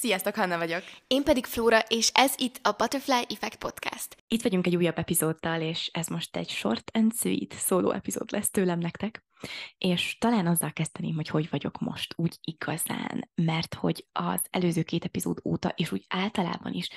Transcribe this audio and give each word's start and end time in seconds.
Sziasztok, 0.00 0.34
Hanna 0.34 0.58
vagyok. 0.58 0.82
Én 1.06 1.22
pedig 1.22 1.44
Flóra, 1.46 1.78
és 1.78 2.10
ez 2.14 2.34
itt 2.36 2.58
a 2.62 2.72
Butterfly 2.72 3.24
Effect 3.28 3.56
Podcast. 3.56 4.16
Itt 4.28 4.42
vagyunk 4.42 4.66
egy 4.66 4.76
újabb 4.76 4.98
epizóddal, 4.98 5.60
és 5.60 5.90
ez 5.92 6.06
most 6.06 6.36
egy 6.36 6.48
short 6.48 6.90
and 6.94 7.14
sweet 7.14 7.52
szóló 7.52 7.90
epizód 7.90 8.32
lesz 8.32 8.50
tőlem 8.50 8.78
nektek. 8.78 9.26
És 9.78 10.18
talán 10.18 10.46
azzal 10.46 10.72
kezdeném, 10.72 11.14
hogy 11.14 11.28
hogy 11.28 11.50
vagyok 11.50 11.78
most 11.78 12.14
úgy 12.16 12.38
igazán, 12.40 13.30
mert 13.34 13.74
hogy 13.74 14.06
az 14.12 14.40
előző 14.50 14.82
két 14.82 15.04
epizód 15.04 15.40
óta, 15.44 15.68
és 15.68 15.92
úgy 15.92 16.04
általában 16.08 16.72
is 16.72 16.88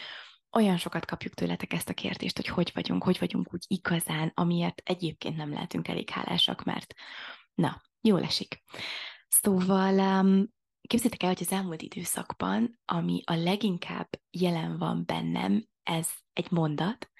olyan 0.51 0.77
sokat 0.77 1.05
kapjuk 1.05 1.33
tőletek 1.33 1.73
ezt 1.73 1.89
a 1.89 1.93
kérdést, 1.93 2.35
hogy 2.35 2.47
hogy 2.47 2.71
vagyunk, 2.73 3.03
hogy 3.03 3.19
vagyunk 3.19 3.53
úgy 3.53 3.63
igazán, 3.67 4.31
amiért 4.33 4.81
egyébként 4.85 5.37
nem 5.37 5.51
lehetünk 5.51 5.87
elég 5.87 6.09
hálásak, 6.09 6.63
mert 6.63 6.93
na, 7.53 7.81
jól 8.01 8.23
esik. 8.23 8.63
Szóval 9.27 10.23
um, 10.23 10.59
Képzeljétek 10.91 11.23
el, 11.23 11.33
hogy 11.33 11.47
az 11.47 11.51
elmúlt 11.51 11.81
időszakban, 11.81 12.79
ami 12.85 13.21
a 13.25 13.33
leginkább 13.33 14.09
jelen 14.29 14.77
van 14.77 15.03
bennem, 15.05 15.67
ez 15.83 16.09
egy 16.33 16.51
mondat, 16.51 17.11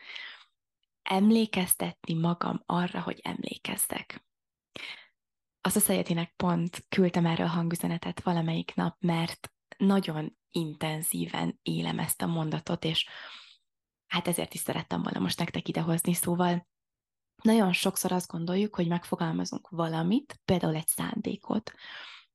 emlékeztetni 1.02 2.14
magam 2.14 2.64
arra, 2.66 3.02
hogy 3.02 3.20
emlékezzek. 3.24 4.26
A 5.62 5.70
society 5.70 6.30
pont 6.36 6.86
küldtem 6.90 7.26
erről 7.26 7.48
hangüzenetet 7.48 8.22
valamelyik 8.22 8.76
nap, 8.76 8.96
mert 9.00 9.54
nagyon 9.78 10.38
intenzíven 10.50 11.60
élem 11.62 12.00
ezt 12.00 12.22
a 12.22 12.28
mondatot, 12.28 12.86
és 12.86 13.08
hát 14.08 14.28
ezért 14.28 14.54
is 14.54 14.60
szerettem 14.60 15.02
volna 15.02 15.20
most 15.20 15.40
nektek 15.40 15.68
idehozni, 15.68 16.14
szóval 16.14 16.68
nagyon 17.44 17.74
sokszor 17.74 18.12
azt 18.12 18.32
gondoljuk, 18.32 18.76
hogy 18.76 18.88
megfogalmazunk 18.88 19.70
valamit, 19.70 20.42
például 20.46 20.76
egy 20.76 20.88
szándékot, 20.88 21.72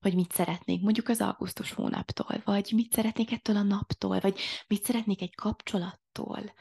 hogy 0.06 0.14
mit 0.14 0.32
szeretnék 0.32 0.82
mondjuk 0.82 1.08
az 1.08 1.20
augusztus 1.20 1.72
hónaptól, 1.72 2.42
vagy 2.44 2.72
mit 2.74 2.92
szeretnék 2.92 3.32
ettől 3.32 3.56
a 3.56 3.62
naptól, 3.62 4.20
vagy 4.20 4.40
mit 4.66 4.84
szeretnék 4.84 5.22
egy 5.22 5.34
kapcsolattól, 5.34 6.54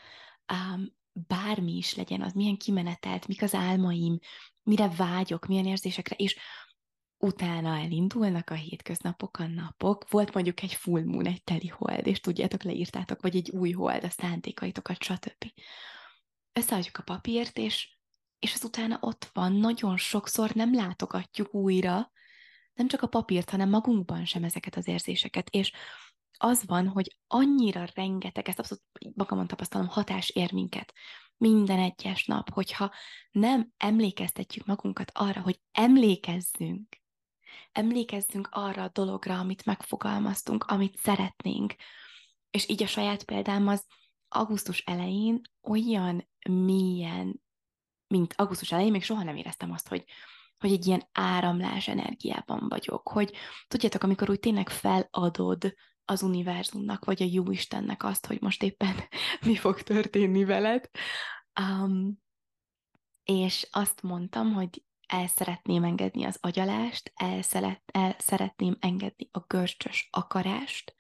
um, 0.54 0.96
bármi 1.12 1.78
is 1.78 1.96
legyen, 1.96 2.22
az 2.22 2.34
milyen 2.34 2.58
kimenetelt, 2.58 3.28
mik 3.28 3.42
az 3.42 3.54
álmaim, 3.54 4.20
mire 4.64 4.90
vágyok, 4.90 5.46
milyen 5.46 5.66
érzésekre, 5.66 6.16
és 6.16 6.38
utána 7.18 7.78
elindulnak 7.78 8.50
a 8.50 8.54
hétköznapok, 8.54 9.40
a 9.40 9.48
napok. 9.48 10.10
Volt 10.10 10.34
mondjuk 10.34 10.62
egy 10.62 10.74
full 10.74 11.04
moon, 11.04 11.26
egy 11.26 11.44
teli 11.44 11.68
hold, 11.68 12.08
és 12.08 12.20
tudjátok, 12.20 12.64
leírtátok, 12.64 13.22
vagy 13.22 13.36
egy 13.36 13.50
új 13.50 13.72
hold, 13.72 14.04
a 14.04 14.10
szántékaitokat, 14.10 15.04
stb. 15.04 15.52
Összeadjuk 16.54 16.98
a 16.98 17.04
papírt, 17.04 17.58
és, 17.58 17.98
és 18.40 18.54
az 18.54 18.64
utána 18.64 18.98
ott 19.02 19.30
van, 19.34 19.54
nagyon 19.54 19.98
sokszor 19.98 20.52
nem 20.52 20.74
látogatjuk 20.74 21.54
újra, 21.54 22.12
nem 22.76 22.88
csak 22.88 23.02
a 23.02 23.08
papírt, 23.08 23.50
hanem 23.50 23.70
magunkban 23.70 24.26
sem 24.26 24.44
ezeket 24.44 24.76
az 24.76 24.88
érzéseket. 24.88 25.50
És 25.50 25.72
az 26.38 26.66
van, 26.66 26.88
hogy 26.88 27.18
annyira 27.28 27.86
rengeteg, 27.94 28.48
ezt 28.48 28.60
abszolút 28.60 28.84
magamon 29.16 29.48
tapasztalom, 29.48 29.88
hatás 29.88 30.30
ér 30.30 30.54
minket 30.54 30.94
minden 31.38 31.80
egyes 31.80 32.26
nap, 32.26 32.50
hogyha 32.50 32.92
nem 33.32 33.72
emlékeztetjük 33.78 34.66
magunkat 34.66 35.12
arra, 35.14 35.42
hogy 35.42 35.60
emlékezzünk, 35.72 36.98
emlékezzünk 37.72 38.48
arra 38.52 38.84
a 38.84 38.90
dologra, 38.94 39.40
amit 39.40 39.66
megfogalmaztunk, 39.66 40.64
amit 40.64 40.98
szeretnénk. 40.98 41.76
És 42.50 42.70
így 42.70 42.84
a 42.84 42.88
saját 42.88 43.24
példám 43.24 43.68
az 43.68 43.86
augusztus 44.28 44.80
elején 44.80 45.42
olyan 45.62 46.30
mélyen, 46.50 47.42
mint 48.08 48.34
augusztus 48.38 48.72
elején, 48.72 48.92
még 48.92 49.04
soha 49.04 49.24
nem 49.24 49.36
éreztem 49.36 49.72
azt, 49.72 49.88
hogy, 49.88 50.04
hogy 50.58 50.72
egy 50.72 50.88
ilyen 50.88 51.08
áramlás 51.12 51.88
energiában 51.88 52.66
vagyok, 52.70 53.08
hogy 53.08 53.34
tudjátok, 53.68 54.04
amikor 54.04 54.30
úgy 54.30 54.40
tényleg 54.40 54.70
feladod 54.70 55.74
az 56.06 56.22
univerzumnak, 56.22 57.06
vagy 57.06 57.22
a 57.22 57.28
jó 57.30 57.52
Istennek 57.52 58.04
azt, 58.04 58.26
hogy 58.26 58.42
most 58.42 58.64
éppen 58.64 58.96
mi 59.46 59.56
fog 59.56 59.82
történni 59.82 60.44
veled. 60.44 60.90
Um, 61.62 62.24
és 63.24 63.68
azt 63.72 64.02
mondtam, 64.02 64.54
hogy 64.54 64.84
el 65.08 65.28
szeretném 65.28 65.84
engedni 65.84 66.24
az 66.24 66.38
agyalást, 66.42 67.12
el, 67.16 67.42
szeret, 67.42 67.82
el 67.86 68.16
szeretném 68.18 68.78
engedni 68.80 69.30
a 69.32 69.40
görcsös 69.40 70.08
akarást, 70.12 70.96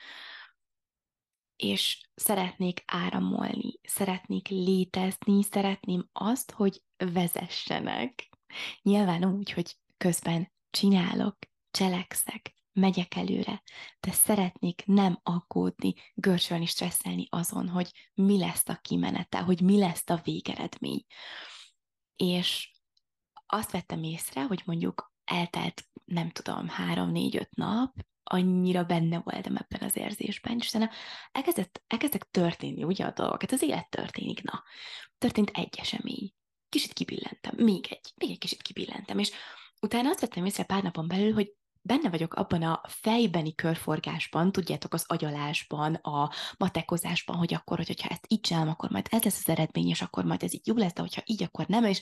és 1.56 2.10
szeretnék 2.16 2.84
áramolni, 2.86 3.80
szeretnék 3.84 4.48
létezni, 4.48 5.44
szeretném 5.44 6.10
azt, 6.12 6.52
hogy 6.52 6.84
vezessenek. 6.98 8.30
Nyilván 8.82 9.26
úgy, 9.26 9.52
hogy 9.52 9.78
közben 9.98 10.52
csinálok, 10.70 11.38
cselekszek, 11.72 12.54
megyek 12.74 13.16
előre, 13.16 13.62
de 14.00 14.12
szeretnék 14.12 14.86
nem 14.86 15.20
aggódni, 15.24 15.94
görcsölni, 16.14 16.66
stresszelni 16.66 17.28
azon, 17.30 17.70
hogy 17.70 18.12
mi 18.14 18.38
lesz 18.38 18.68
a 18.70 18.80
kimenete, 18.82 19.40
hogy 19.40 19.62
mi 19.62 19.78
lesz 19.78 20.10
a 20.10 20.22
végeredmény. 20.24 21.06
És 22.16 22.74
azt 23.46 23.72
vettem 23.72 24.04
észre, 24.04 24.44
hogy 24.44 24.62
mondjuk 24.66 25.14
eltelt, 25.24 25.84
nem 26.06 26.30
tudom, 26.30 26.68
három, 26.68 27.12
négy, 27.12 27.36
öt 27.36 27.56
nap, 27.56 27.94
annyira 28.24 28.84
benne 28.84 29.20
voltam 29.20 29.56
ebben 29.56 29.88
az 29.88 29.98
érzésben, 29.98 30.58
és 30.58 30.68
utána 30.68 30.90
elkezdett, 31.32 31.84
elkezdtek 31.88 32.24
történni 32.32 32.84
ugye 32.84 33.06
a 33.06 33.12
dolgok, 33.12 33.42
hát 33.42 33.52
az 33.52 33.62
élet 33.62 33.90
történik, 33.90 34.44
na. 34.44 34.64
Történt 35.18 35.50
egy 35.54 35.78
esemény, 35.80 36.34
kicsit 36.76 36.94
kibillentem, 36.94 37.54
még 37.56 37.88
egy, 37.90 38.14
még 38.16 38.30
egy 38.30 38.38
kicsit 38.38 38.62
kibillentem, 38.62 39.20
és 39.20 39.32
utána 39.82 40.10
azt 40.10 40.20
vettem 40.20 40.46
észre 40.46 40.64
pár 40.64 40.84
napon 40.84 41.08
belül, 41.08 41.34
hogy 41.34 41.54
benne 41.82 42.10
vagyok 42.10 42.34
abban 42.34 42.64
a 42.64 42.82
fejbeni 42.88 43.56
körforgásban, 43.56 44.52
tudjátok, 44.52 44.94
az 44.94 45.04
agyalásban, 45.08 45.94
a 45.94 46.32
matekozásban, 46.58 47.36
hogy 47.36 47.54
akkor, 47.54 47.78
hogyha 47.78 48.10
ezt 48.10 48.26
így 48.28 48.40
csinálom, 48.40 48.70
akkor 48.70 48.90
majd 48.90 49.08
ez 49.10 49.24
lesz 49.24 49.40
az 49.40 49.50
eredmény, 49.50 49.88
és 49.88 50.02
akkor 50.02 50.24
majd 50.24 50.44
ez 50.44 50.54
így 50.54 50.68
jó 50.68 50.76
lesz, 50.76 50.94
de 50.94 51.02
hogyha 51.02 51.22
így, 51.26 51.44
akkor 51.44 51.66
nem, 51.66 51.84
és, 51.84 52.02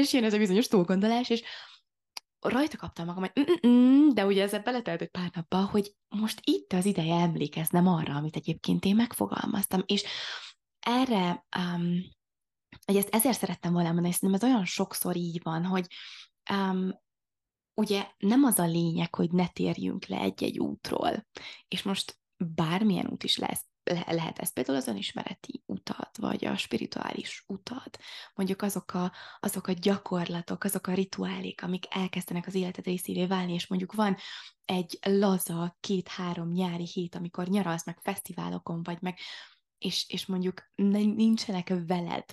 és 0.00 0.12
jön 0.12 0.24
ez 0.24 0.34
a 0.34 0.38
bizonyos 0.38 0.68
túlgondolás, 0.68 1.28
és 1.28 1.42
rajta 2.40 2.76
kaptam 2.76 3.06
magam, 3.06 3.22
hogy 3.22 3.60
mm 3.66 4.08
de 4.08 4.26
ugye 4.26 4.42
ezzel 4.42 4.62
beletelt 4.62 5.00
egy 5.00 5.10
pár 5.10 5.30
napba, 5.34 5.64
hogy 5.64 5.94
most 6.08 6.40
itt 6.44 6.72
az 6.72 6.84
ideje 6.84 7.14
emlékeznem 7.14 7.86
arra, 7.86 8.14
amit 8.14 8.36
egyébként 8.36 8.84
én 8.84 8.94
megfogalmaztam, 8.94 9.82
és 9.86 10.04
erre 10.80 11.46
um, 11.58 12.15
hogy 12.86 12.96
ezt 12.96 13.14
ezért 13.14 13.38
szerettem 13.38 13.72
volna 13.72 13.92
mondani, 13.92 14.08
és 14.08 14.34
ez 14.34 14.42
olyan 14.42 14.64
sokszor 14.64 15.16
így 15.16 15.40
van, 15.42 15.64
hogy 15.64 15.86
um, 16.52 17.00
ugye 17.74 18.06
nem 18.18 18.44
az 18.44 18.58
a 18.58 18.66
lényeg, 18.66 19.14
hogy 19.14 19.30
ne 19.30 19.48
térjünk 19.48 20.06
le 20.06 20.18
egy-egy 20.18 20.58
útról, 20.58 21.26
és 21.68 21.82
most 21.82 22.18
bármilyen 22.36 23.06
út 23.06 23.24
is 23.24 23.36
lesz, 23.36 23.64
le- 23.84 24.04
lehet 24.06 24.38
ez 24.38 24.52
például 24.52 24.76
az 24.76 24.86
önismereti 24.86 25.62
utat, 25.66 26.16
vagy 26.16 26.44
a 26.44 26.56
spirituális 26.56 27.44
utat, 27.46 27.98
mondjuk 28.34 28.62
azok 28.62 28.94
a, 28.94 29.12
azok 29.40 29.66
a 29.66 29.72
gyakorlatok, 29.72 30.64
azok 30.64 30.86
a 30.86 30.94
rituálék, 30.94 31.62
amik 31.62 31.84
elkezdenek 31.90 32.46
az 32.46 32.54
életed 32.54 32.84
részévé 32.84 33.26
válni, 33.26 33.52
és 33.52 33.66
mondjuk 33.66 33.92
van 33.92 34.16
egy 34.64 34.98
laza 35.02 35.76
két-három 35.80 36.48
nyári 36.48 36.86
hét, 36.86 37.14
amikor 37.14 37.46
nyaralsz 37.46 37.86
meg 37.86 37.98
fesztiválokon, 38.00 38.82
vagy 38.82 38.98
meg, 39.00 39.18
és, 39.78 40.08
és 40.08 40.26
mondjuk 40.26 40.70
nincsenek 40.74 41.72
veled 41.86 42.24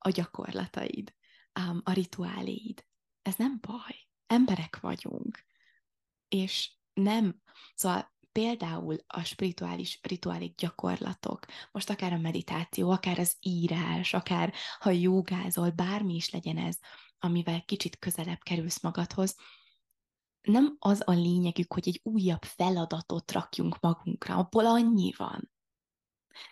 a 0.00 0.10
gyakorlataid, 0.10 1.14
a 1.82 1.92
rituáléid. 1.92 2.84
Ez 3.22 3.34
nem 3.36 3.58
baj. 3.60 4.08
Emberek 4.26 4.80
vagyunk. 4.80 5.44
És 6.28 6.72
nem, 6.92 7.42
szóval 7.74 8.14
például 8.32 8.96
a 9.06 9.24
spirituális 9.24 9.98
rituálik 10.02 10.54
gyakorlatok, 10.54 11.46
most 11.72 11.90
akár 11.90 12.12
a 12.12 12.18
meditáció, 12.18 12.90
akár 12.90 13.18
az 13.18 13.36
írás, 13.40 14.14
akár 14.14 14.54
ha 14.78 14.90
jogázol, 14.90 15.70
bármi 15.70 16.14
is 16.14 16.30
legyen 16.30 16.56
ez, 16.56 16.78
amivel 17.18 17.64
kicsit 17.64 17.98
közelebb 17.98 18.38
kerülsz 18.38 18.82
magadhoz, 18.82 19.36
nem 20.40 20.76
az 20.78 21.02
a 21.04 21.12
lényegük, 21.12 21.72
hogy 21.72 21.88
egy 21.88 22.00
újabb 22.02 22.42
feladatot 22.42 23.32
rakjunk 23.32 23.80
magunkra, 23.80 24.36
abból 24.36 24.66
annyi 24.66 25.12
van. 25.16 25.50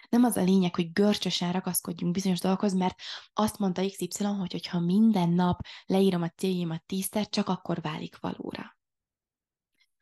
Nem 0.09 0.25
az 0.25 0.37
a 0.37 0.43
lényeg, 0.43 0.75
hogy 0.75 0.93
görcsösen 0.93 1.53
ragaszkodjunk 1.53 2.13
bizonyos 2.13 2.41
dolgokhoz, 2.41 2.75
mert 2.75 3.01
azt 3.33 3.59
mondta 3.59 3.89
XY, 3.89 4.25
hogy 4.25 4.53
hogyha 4.53 4.81
minden 4.81 5.29
nap 5.29 5.61
leírom 5.87 6.23
a 6.23 6.29
céljaimat 6.29 6.85
tízszer, 6.87 7.29
csak 7.29 7.49
akkor 7.49 7.81
válik 7.81 8.19
valóra. 8.21 8.77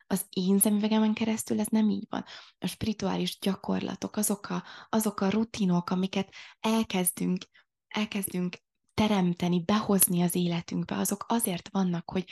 Az 0.09 0.25
én 0.29 0.59
szemüvegemen 0.59 1.13
keresztül 1.13 1.59
ez 1.59 1.67
nem 1.67 1.89
így 1.89 2.05
van. 2.09 2.25
A 2.59 2.67
spirituális 2.67 3.39
gyakorlatok, 3.39 4.15
azok 4.15 4.49
a, 4.49 4.63
azok 4.89 5.21
a 5.21 5.29
rutinok, 5.29 5.89
amiket 5.89 6.33
elkezdünk, 6.59 7.45
elkezdünk 7.87 8.57
teremteni, 8.93 9.63
behozni 9.63 10.21
az 10.21 10.35
életünkbe, 10.35 10.97
azok 10.97 11.25
azért 11.27 11.69
vannak, 11.69 12.09
hogy 12.09 12.25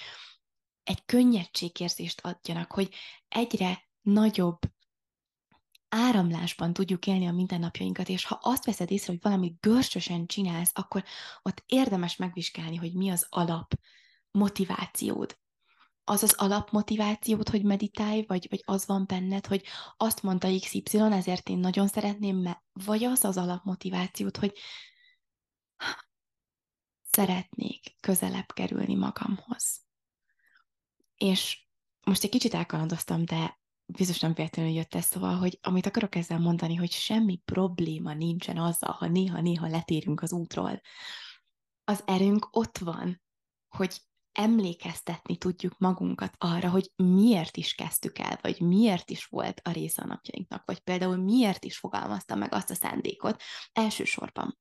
egy 0.83 1.05
könnyedségérzést 1.05 2.21
adjanak, 2.21 2.71
hogy 2.71 2.93
egyre 3.27 3.89
nagyobb 4.01 4.59
áramlásban 5.89 6.73
tudjuk 6.73 7.07
élni 7.07 7.27
a 7.27 7.31
mindennapjainkat, 7.31 8.09
és 8.09 8.25
ha 8.25 8.39
azt 8.41 8.65
veszed 8.65 8.91
észre, 8.91 9.11
hogy 9.11 9.21
valami 9.21 9.55
görcsösen 9.59 10.25
csinálsz, 10.25 10.71
akkor 10.73 11.03
ott 11.41 11.63
érdemes 11.65 12.15
megvizsgálni, 12.15 12.75
hogy 12.75 12.93
mi 12.93 13.09
az 13.09 13.25
alap 13.29 13.73
motivációd. 14.31 15.37
az 16.07 16.23
az 16.23 16.33
alapmotivációt, 16.33 17.49
hogy 17.49 17.63
meditálj, 17.63 18.25
vagy, 18.27 18.47
vagy 18.49 18.61
az 18.65 18.85
van 18.85 19.05
benned, 19.07 19.45
hogy 19.45 19.63
azt 19.97 20.23
mondta 20.23 20.59
XY, 20.59 20.97
ezért 20.97 21.49
én 21.49 21.57
nagyon 21.57 21.87
szeretném, 21.87 22.37
mert 22.37 22.63
vagy 22.73 23.03
az 23.03 23.23
az 23.23 23.37
alapmotivációt, 23.37 24.37
hogy 24.37 24.59
szeretnék 27.11 27.95
közelebb 27.99 28.53
kerülni 28.53 28.95
magamhoz. 28.95 29.85
És 31.15 31.67
most 32.03 32.23
egy 32.23 32.29
kicsit 32.29 32.53
elkalandoztam, 32.53 33.25
de 33.25 33.59
biztos 33.85 34.19
nem 34.19 34.33
véletlenül 34.33 34.71
jött 34.71 34.95
ez 34.95 35.05
szóval, 35.05 35.35
hogy 35.35 35.59
amit 35.61 35.85
akarok 35.85 36.15
ezzel 36.15 36.39
mondani, 36.39 36.75
hogy 36.75 36.91
semmi 36.91 37.41
probléma 37.45 38.13
nincsen 38.13 38.57
azzal, 38.57 38.91
ha 38.91 39.07
néha-néha 39.07 39.67
letérünk 39.67 40.21
az 40.21 40.33
útról. 40.33 40.81
Az 41.83 42.03
erőnk 42.05 42.47
ott 42.51 42.77
van, 42.77 43.21
hogy 43.75 44.01
emlékeztetni 44.31 45.37
tudjuk 45.37 45.77
magunkat 45.77 46.35
arra, 46.37 46.69
hogy 46.69 46.91
miért 46.95 47.57
is 47.57 47.73
kezdtük 47.73 48.19
el, 48.19 48.39
vagy 48.41 48.61
miért 48.61 49.09
is 49.09 49.25
volt 49.25 49.61
a 49.63 49.71
része 49.71 50.01
a 50.01 50.05
napjainknak, 50.05 50.65
vagy 50.65 50.79
például 50.79 51.17
miért 51.17 51.65
is 51.65 51.77
fogalmazta 51.77 52.35
meg 52.35 52.53
azt 52.53 52.69
a 52.69 52.75
szándékot 52.75 53.41
elsősorban. 53.73 54.57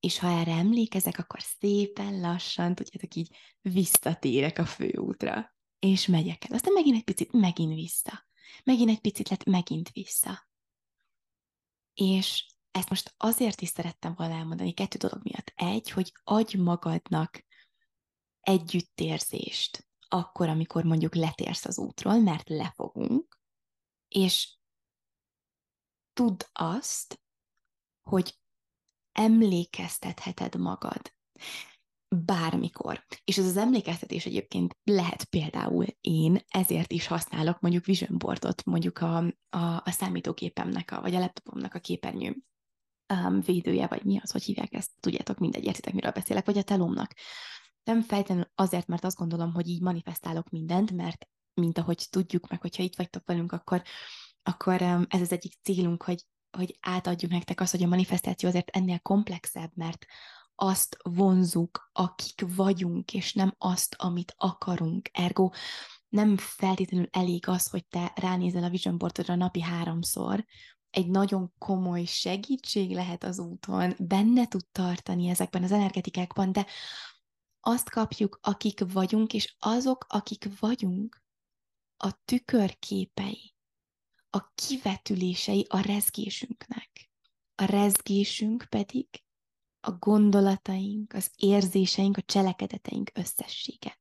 És 0.00 0.18
ha 0.18 0.28
erre 0.28 0.52
emlékezek, 0.52 1.18
akkor 1.18 1.40
szépen 1.40 2.20
lassan, 2.20 2.74
tudjátok, 2.74 3.14
így 3.14 3.36
visszatérek 3.60 4.58
a 4.58 4.64
főútra, 4.64 5.53
és 5.84 6.06
megyek 6.06 6.44
el. 6.44 6.56
Aztán 6.56 6.72
megint 6.72 6.96
egy 6.96 7.04
picit, 7.04 7.32
megint 7.32 7.74
vissza. 7.74 8.26
Megint 8.64 8.90
egy 8.90 9.00
picit 9.00 9.28
lett, 9.28 9.44
megint 9.44 9.90
vissza. 9.90 10.48
És 11.94 12.46
ezt 12.70 12.88
most 12.88 13.14
azért 13.16 13.60
is 13.60 13.68
szerettem 13.68 14.14
volna 14.14 14.34
elmondani 14.34 14.72
kettő 14.72 14.98
dolog 14.98 15.20
miatt. 15.22 15.52
Egy, 15.54 15.90
hogy 15.90 16.12
adj 16.24 16.56
magadnak 16.56 17.44
együttérzést 18.40 19.86
akkor, 20.08 20.48
amikor 20.48 20.84
mondjuk 20.84 21.14
letérsz 21.14 21.64
az 21.64 21.78
útról, 21.78 22.18
mert 22.18 22.48
lefogunk, 22.48 23.38
és 24.08 24.56
tudd 26.12 26.42
azt, 26.52 27.20
hogy 28.02 28.38
emlékeztetheted 29.12 30.56
magad 30.56 31.14
bármikor. 32.14 33.04
És 33.24 33.38
ez 33.38 33.46
az 33.46 33.56
emlékeztetés 33.56 34.26
egyébként 34.26 34.76
lehet 34.84 35.24
például 35.24 35.86
én, 36.00 36.40
ezért 36.48 36.92
is 36.92 37.06
használok 37.06 37.60
mondjuk 37.60 37.84
vision 37.84 38.18
boardot, 38.18 38.64
mondjuk 38.64 38.98
a, 38.98 39.16
a, 39.50 39.82
a 39.84 39.90
számítógépemnek, 39.90 40.90
a, 40.90 41.00
vagy 41.00 41.14
a 41.14 41.18
laptopomnak 41.18 41.74
a 41.74 41.78
képernyő 41.78 42.36
um, 43.14 43.40
védője, 43.40 43.86
vagy 43.86 44.04
mi 44.04 44.18
az, 44.22 44.30
hogy 44.30 44.42
hívják 44.42 44.72
ezt, 44.72 44.90
tudjátok, 45.00 45.38
mindegy, 45.38 45.64
értitek, 45.64 45.94
miről 45.94 46.10
beszélek, 46.10 46.46
vagy 46.46 46.58
a 46.58 46.62
telomnak. 46.62 47.12
Nem 47.84 48.00
fejtelenül 48.00 48.50
azért, 48.54 48.86
mert 48.86 49.04
azt 49.04 49.16
gondolom, 49.16 49.52
hogy 49.52 49.68
így 49.68 49.82
manifestálok 49.82 50.48
mindent, 50.48 50.90
mert 50.90 51.28
mint 51.54 51.78
ahogy 51.78 52.06
tudjuk 52.10 52.48
meg, 52.48 52.60
hogyha 52.60 52.82
itt 52.82 52.96
vagytok 52.96 53.22
velünk, 53.26 53.52
akkor, 53.52 53.82
akkor 54.42 54.82
um, 54.82 55.06
ez 55.08 55.20
az 55.20 55.32
egyik 55.32 55.52
célunk, 55.62 56.02
hogy 56.02 56.24
hogy 56.56 56.78
átadjuk 56.80 57.30
nektek 57.30 57.60
azt, 57.60 57.70
hogy 57.70 57.82
a 57.82 57.88
manifestáció 57.88 58.48
azért 58.48 58.70
ennél 58.70 58.98
komplexebb, 58.98 59.70
mert 59.74 60.06
azt 60.54 60.96
vonzuk, 61.02 61.90
akik 61.92 62.44
vagyunk, 62.56 63.12
és 63.12 63.32
nem 63.32 63.54
azt, 63.58 63.94
amit 63.98 64.34
akarunk. 64.36 65.08
Ergo 65.12 65.50
nem 66.08 66.36
feltétlenül 66.36 67.08
elég 67.10 67.48
az, 67.48 67.70
hogy 67.70 67.86
te 67.86 68.12
ránézel 68.14 68.64
a 68.64 68.68
vision 68.68 68.98
boardodra 68.98 69.34
napi 69.34 69.60
háromszor, 69.60 70.44
egy 70.90 71.08
nagyon 71.08 71.52
komoly 71.58 72.04
segítség 72.04 72.90
lehet 72.90 73.24
az 73.24 73.38
úton, 73.38 73.94
benne 73.98 74.46
tud 74.46 74.66
tartani 74.72 75.28
ezekben 75.28 75.62
az 75.62 75.72
energetikákban, 75.72 76.52
de 76.52 76.66
azt 77.60 77.90
kapjuk, 77.90 78.38
akik 78.42 78.92
vagyunk, 78.92 79.32
és 79.32 79.56
azok, 79.58 80.06
akik 80.08 80.48
vagyunk, 80.60 81.22
a 81.96 82.10
tükörképei 82.24 83.54
a 84.30 84.52
kivetülései 84.54 85.66
a 85.68 85.80
rezgésünknek. 85.80 87.10
A 87.54 87.64
rezgésünk 87.64 88.66
pedig 88.68 89.23
a 89.86 89.92
gondolataink, 89.98 91.12
az 91.12 91.30
érzéseink, 91.36 92.16
a 92.16 92.22
cselekedeteink 92.22 93.10
összessége. 93.14 93.98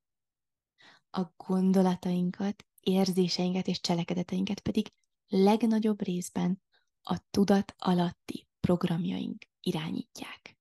A 1.09 1.21
gondolatainkat, 1.37 2.65
érzéseinket 2.79 3.67
és 3.67 3.79
cselekedeteinket 3.79 4.59
pedig 4.59 4.91
legnagyobb 5.27 6.01
részben 6.01 6.61
a 7.01 7.19
tudat 7.31 7.75
alatti 7.77 8.47
programjaink 8.59 9.45
irányítják 9.59 10.57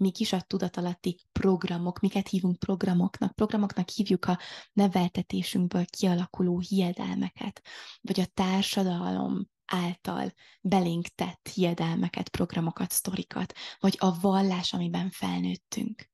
mik 0.00 0.18
is 0.18 0.32
a 0.32 0.40
tudatalatti 0.40 1.20
programok, 1.32 2.00
miket 2.00 2.28
hívunk 2.28 2.58
programoknak. 2.58 3.34
Programoknak 3.34 3.88
hívjuk 3.88 4.24
a 4.24 4.38
neveltetésünkből 4.72 5.84
kialakuló 5.84 6.58
hiedelmeket, 6.58 7.62
vagy 8.00 8.20
a 8.20 8.26
társadalom 8.34 9.48
által 9.72 10.34
belénk 10.60 11.06
tett 11.06 11.48
hiedelmeket, 11.48 12.28
programokat, 12.28 12.90
sztorikat, 12.90 13.54
vagy 13.78 13.96
a 13.98 14.20
vallás, 14.20 14.72
amiben 14.72 15.10
felnőttünk. 15.10 16.10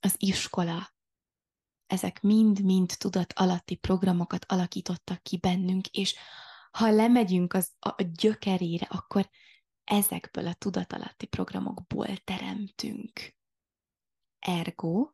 Az 0.00 0.14
iskola, 0.18 0.94
ezek 1.86 2.20
mind-mind 2.20 2.94
tudat 2.98 3.32
alatti 3.32 3.76
programokat 3.76 4.44
alakítottak 4.44 5.22
ki 5.22 5.38
bennünk, 5.38 5.86
és 5.86 6.16
ha 6.70 6.90
lemegyünk 6.90 7.52
az, 7.52 7.72
a 7.78 8.02
gyökerére, 8.02 8.86
akkor 8.90 9.30
ezekből 9.84 10.46
a 10.46 10.54
tudatalatti 10.54 11.26
programokból 11.26 12.16
teremtünk. 12.16 13.36
Ergo, 14.38 15.10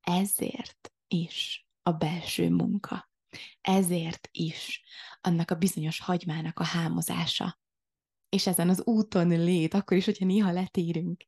ezért 0.00 0.94
is 1.06 1.68
a 1.82 1.92
belső 1.92 2.50
munka. 2.50 3.10
Ezért 3.60 4.28
is 4.32 4.82
annak 5.20 5.50
a 5.50 5.54
bizonyos 5.54 6.00
hagymának 6.00 6.58
a 6.58 6.64
hámozása. 6.64 7.60
És 8.28 8.46
ezen 8.46 8.68
az 8.68 8.82
úton 8.84 9.28
lét, 9.28 9.74
akkor 9.74 9.96
is, 9.96 10.04
hogyha 10.04 10.24
néha 10.24 10.52
letérünk. 10.52 11.24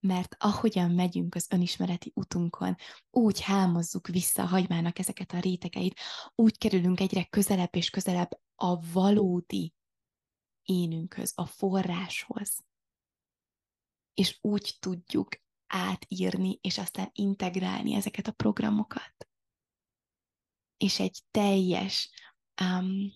Mert 0.00 0.36
ahogyan 0.38 0.90
megyünk 0.90 1.34
az 1.34 1.46
önismereti 1.50 2.12
utunkon, 2.14 2.76
úgy 3.10 3.40
hámozzuk 3.40 4.06
vissza 4.06 4.42
a 4.42 4.46
hagymának 4.46 4.98
ezeket 4.98 5.32
a 5.32 5.40
rétegeit, 5.40 6.00
úgy 6.34 6.58
kerülünk 6.58 7.00
egyre 7.00 7.24
közelebb 7.24 7.76
és 7.76 7.90
közelebb 7.90 8.30
a 8.54 8.92
valódi 8.92 9.74
énünkhöz, 10.62 11.32
a 11.34 11.46
forráshoz. 11.46 12.64
És 14.14 14.38
úgy 14.40 14.76
tudjuk 14.78 15.28
átírni, 15.66 16.58
és 16.62 16.78
aztán 16.78 17.10
integrálni 17.12 17.94
ezeket 17.94 18.26
a 18.26 18.32
programokat. 18.32 19.28
És 20.84 21.00
egy 21.00 21.20
teljes, 21.30 22.10
um, 22.60 23.12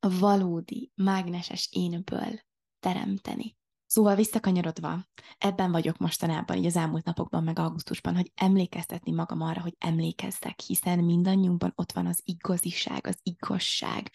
valódi, 0.00 0.92
mágneses 0.94 1.68
énből 1.72 2.40
teremteni. 2.80 3.56
Szóval 3.96 4.14
visszakanyarodva, 4.14 5.06
ebben 5.38 5.70
vagyok 5.70 5.98
mostanában, 5.98 6.56
így 6.56 6.66
az 6.66 6.76
elmúlt 6.76 7.04
napokban, 7.04 7.44
meg 7.44 7.58
augusztusban, 7.58 8.14
hogy 8.14 8.32
emlékeztetni 8.34 9.12
magam 9.12 9.40
arra, 9.40 9.60
hogy 9.60 9.76
emlékezzek, 9.78 10.60
hiszen 10.60 10.98
mindannyiunkban 10.98 11.72
ott 11.74 11.92
van 11.92 12.06
az 12.06 12.20
igaziság, 12.24 13.06
az 13.06 13.18
igazság, 13.22 14.10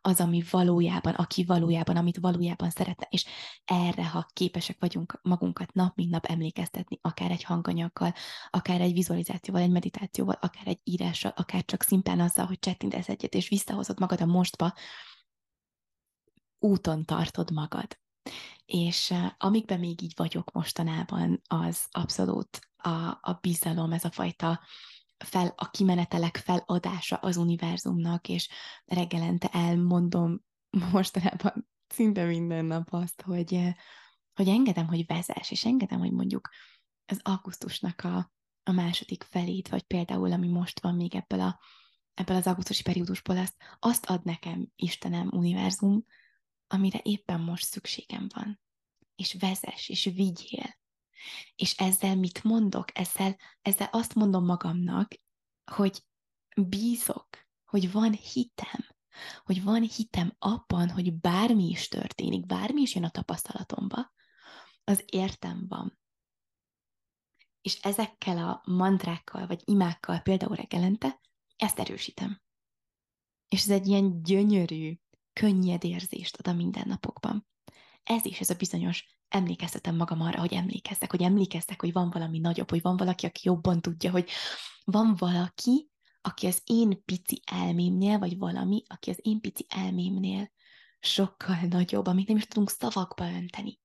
az, 0.00 0.20
ami 0.20 0.42
valójában, 0.50 1.14
aki 1.14 1.44
valójában, 1.44 1.96
amit 1.96 2.18
valójában 2.18 2.70
szeretne, 2.70 3.06
és 3.10 3.24
erre, 3.64 4.06
ha 4.08 4.26
képesek 4.32 4.76
vagyunk 4.80 5.20
magunkat 5.22 5.72
nap, 5.72 5.96
mint 5.96 6.10
nap 6.10 6.24
emlékeztetni, 6.24 6.98
akár 7.02 7.30
egy 7.30 7.42
hanganyaggal, 7.42 8.12
akár 8.50 8.80
egy 8.80 8.92
vizualizációval, 8.92 9.62
egy 9.62 9.70
meditációval, 9.70 10.38
akár 10.40 10.66
egy 10.66 10.80
írással, 10.84 11.32
akár 11.36 11.64
csak 11.64 11.82
szimplán 11.82 12.20
azzal, 12.20 12.46
hogy 12.46 12.58
csettintesz 12.58 13.08
egyet, 13.08 13.34
és 13.34 13.48
visszahozod 13.48 14.00
magad 14.00 14.20
a 14.20 14.26
mostba, 14.26 14.74
úton 16.58 17.04
tartod 17.04 17.50
magad 17.52 18.04
és 18.66 19.14
amikben 19.38 19.78
még 19.78 20.02
így 20.02 20.12
vagyok 20.16 20.52
mostanában, 20.52 21.40
az 21.46 21.86
abszolút 21.90 22.60
a, 22.76 23.18
a 23.20 23.38
bizalom, 23.40 23.92
ez 23.92 24.04
a 24.04 24.10
fajta 24.10 24.60
fel, 25.24 25.52
a 25.56 25.70
kimenetelek 25.70 26.36
feladása 26.36 27.16
az 27.16 27.36
univerzumnak, 27.36 28.28
és 28.28 28.48
reggelente 28.84 29.48
elmondom 29.48 30.44
mostanában 30.92 31.68
szinte 31.88 32.24
minden 32.24 32.64
nap 32.64 32.92
azt, 32.92 33.22
hogy, 33.22 33.60
hogy 34.34 34.48
engedem, 34.48 34.86
hogy 34.86 35.06
vezes, 35.06 35.50
és 35.50 35.64
engedem, 35.64 35.98
hogy 35.98 36.12
mondjuk 36.12 36.50
az 37.06 37.20
augusztusnak 37.22 38.00
a, 38.00 38.32
a 38.62 38.72
második 38.72 39.22
felét, 39.22 39.68
vagy 39.68 39.82
például, 39.82 40.32
ami 40.32 40.48
most 40.48 40.80
van 40.80 40.94
még 40.94 41.14
ebből, 41.14 41.40
a, 41.40 41.60
ebből 42.14 42.36
az 42.36 42.46
augusztusi 42.46 42.82
periódusból, 42.82 43.36
azt, 43.36 43.54
azt 43.78 44.06
ad 44.06 44.24
nekem 44.24 44.68
Istenem, 44.76 45.28
univerzum, 45.32 46.04
amire 46.66 47.00
éppen 47.02 47.40
most 47.40 47.64
szükségem 47.64 48.28
van. 48.34 48.60
És 49.14 49.34
vezes, 49.38 49.88
és 49.88 50.04
vigyél. 50.04 50.78
És 51.54 51.74
ezzel 51.76 52.16
mit 52.16 52.44
mondok? 52.44 52.98
Ezzel, 52.98 53.36
ezzel 53.62 53.88
azt 53.92 54.14
mondom 54.14 54.44
magamnak, 54.44 55.14
hogy 55.72 56.04
bízok, 56.56 57.28
hogy 57.64 57.92
van 57.92 58.12
hitem, 58.12 58.86
hogy 59.44 59.62
van 59.62 59.82
hitem 59.82 60.34
abban, 60.38 60.90
hogy 60.90 61.14
bármi 61.14 61.68
is 61.68 61.88
történik, 61.88 62.46
bármi 62.46 62.80
is 62.80 62.94
jön 62.94 63.04
a 63.04 63.10
tapasztalatomba, 63.10 64.12
az 64.84 65.02
értem 65.06 65.64
van. 65.68 65.98
és 67.66 67.80
ezekkel 67.80 68.48
a 68.48 68.62
mantrákkal, 68.66 69.46
vagy 69.46 69.62
imákkal 69.64 70.20
például 70.20 70.56
reggelente, 70.56 71.20
ezt 71.56 71.78
erősítem. 71.78 72.42
És 73.48 73.62
ez 73.62 73.70
egy 73.70 73.86
ilyen 73.86 74.22
gyönyörű, 74.22 74.98
könnyed 75.40 75.84
érzést 75.84 76.36
ad 76.36 76.48
a 76.48 76.52
mindennapokban. 76.52 77.46
Ez 78.02 78.24
is, 78.24 78.40
ez 78.40 78.50
a 78.50 78.54
bizonyos 78.54 79.04
emlékeztetem 79.28 79.96
magam 79.96 80.20
arra, 80.20 80.40
hogy 80.40 80.52
emlékeztek, 80.52 81.10
hogy 81.10 81.22
emlékeztek, 81.22 81.80
hogy 81.80 81.92
van 81.92 82.10
valami 82.10 82.38
nagyobb, 82.38 82.70
hogy 82.70 82.82
van 82.82 82.96
valaki, 82.96 83.26
aki 83.26 83.40
jobban 83.44 83.80
tudja, 83.80 84.10
hogy 84.10 84.30
van 84.84 85.14
valaki, 85.18 85.90
aki 86.20 86.46
az 86.46 86.62
én 86.64 87.04
pici 87.04 87.40
elmémnél, 87.44 88.18
vagy 88.18 88.38
valami, 88.38 88.82
aki 88.86 89.10
az 89.10 89.18
én 89.22 89.40
pici 89.40 89.66
elmémnél 89.68 90.50
sokkal 91.00 91.60
nagyobb, 91.60 92.06
amit 92.06 92.28
nem 92.28 92.36
is 92.36 92.46
tudunk 92.46 92.70
szavakba 92.70 93.24
önteni. 93.24 93.80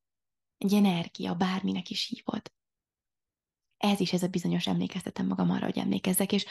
Egy 0.58 0.74
energia, 0.74 1.36
bárminek 1.36 1.89
is 1.89 2.08
hívod 2.08 2.51
ez 3.81 4.00
is 4.00 4.13
ez 4.13 4.23
a 4.23 4.27
bizonyos 4.27 4.67
emlékeztetem 4.67 5.27
magam 5.27 5.50
arra, 5.50 5.65
hogy 5.65 5.77
emlékezzek. 5.77 6.31
És 6.31 6.45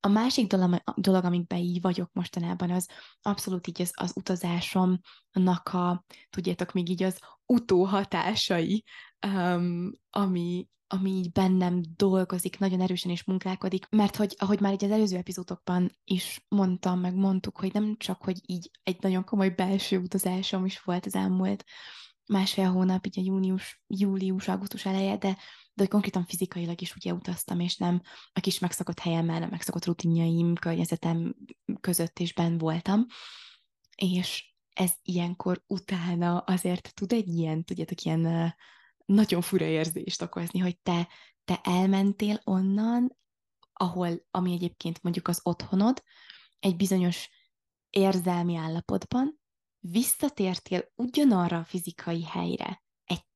a 0.00 0.08
másik 0.08 0.46
dolog, 0.46 0.82
dolog 0.96 1.24
amikben 1.24 1.58
így 1.58 1.80
vagyok 1.80 2.10
mostanában, 2.12 2.70
az 2.70 2.88
abszolút 3.22 3.66
így 3.66 3.82
az, 3.82 3.90
az 3.94 4.12
utazásomnak 4.14 5.68
a, 5.68 6.04
tudjátok, 6.30 6.72
még 6.72 6.88
így 6.88 7.02
az 7.02 7.18
utóhatásai, 7.46 8.84
um, 9.26 9.90
ami, 10.10 10.68
ami 10.86 11.10
így 11.10 11.32
bennem 11.32 11.82
dolgozik, 11.96 12.58
nagyon 12.58 12.80
erősen 12.80 13.10
és 13.10 13.24
munkálkodik, 13.24 13.86
mert 13.90 14.16
hogy, 14.16 14.34
ahogy 14.38 14.60
már 14.60 14.72
így 14.72 14.84
az 14.84 14.90
előző 14.90 15.16
epizódokban 15.16 15.90
is 16.04 16.44
mondtam, 16.48 17.00
meg 17.00 17.14
mondtuk, 17.14 17.58
hogy 17.58 17.72
nem 17.72 17.96
csak, 17.96 18.22
hogy 18.22 18.40
így 18.46 18.70
egy 18.82 18.96
nagyon 19.00 19.24
komoly 19.24 19.50
belső 19.50 19.98
utazásom 19.98 20.64
is 20.64 20.80
volt 20.80 21.06
az 21.06 21.14
elmúlt 21.14 21.64
másfél 22.26 22.70
hónap, 22.70 23.06
így 23.06 23.18
a 23.18 23.22
június, 23.24 23.82
július, 23.86 24.48
augusztus 24.48 24.84
eleje, 24.84 25.16
de 25.16 25.36
de 25.74 25.86
konkrétan 25.86 26.24
fizikailag 26.24 26.80
is 26.80 26.94
ugye 26.94 27.12
utaztam, 27.12 27.60
és 27.60 27.76
nem 27.76 28.02
a 28.32 28.40
kis 28.40 28.58
megszokott 28.58 28.98
helyemmel, 28.98 29.42
a 29.42 29.48
megszokott 29.50 29.84
rutinjaim, 29.84 30.54
környezetem 30.54 31.34
között 31.80 32.18
is 32.18 32.32
ben 32.32 32.58
voltam, 32.58 33.06
és 33.96 34.54
ez 34.74 34.92
ilyenkor 35.02 35.62
utána 35.66 36.38
azért 36.38 36.94
tud 36.94 37.12
egy 37.12 37.28
ilyen, 37.28 37.64
tudjátok, 37.64 38.02
ilyen 38.02 38.54
nagyon 39.04 39.40
fura 39.40 39.64
érzést 39.64 40.22
okozni, 40.22 40.58
hogy 40.58 40.78
te, 40.78 41.08
te 41.44 41.60
elmentél 41.62 42.40
onnan, 42.44 43.16
ahol, 43.72 44.26
ami 44.30 44.52
egyébként 44.52 45.02
mondjuk 45.02 45.28
az 45.28 45.40
otthonod, 45.42 46.02
egy 46.58 46.76
bizonyos 46.76 47.28
érzelmi 47.90 48.56
állapotban, 48.56 49.40
visszatértél 49.78 50.92
ugyanarra 50.94 51.58
a 51.58 51.64
fizikai 51.64 52.24
helyre, 52.24 52.81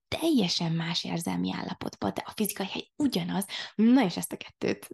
teljesen 0.08 0.72
más 0.72 1.04
érzelmi 1.04 1.52
állapotban, 1.52 2.12
de 2.14 2.22
a 2.26 2.32
fizikai 2.34 2.66
hely 2.66 2.90
ugyanaz. 2.96 3.46
Na 3.74 4.04
és 4.04 4.16
ezt 4.16 4.32
a 4.32 4.36
kettőt, 4.36 4.88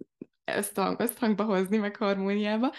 ezt 0.44 0.78
a 0.78 0.96
hangba 1.18 1.44
hozni, 1.44 1.76
meg 1.76 1.96
harmóniába. 1.96 2.72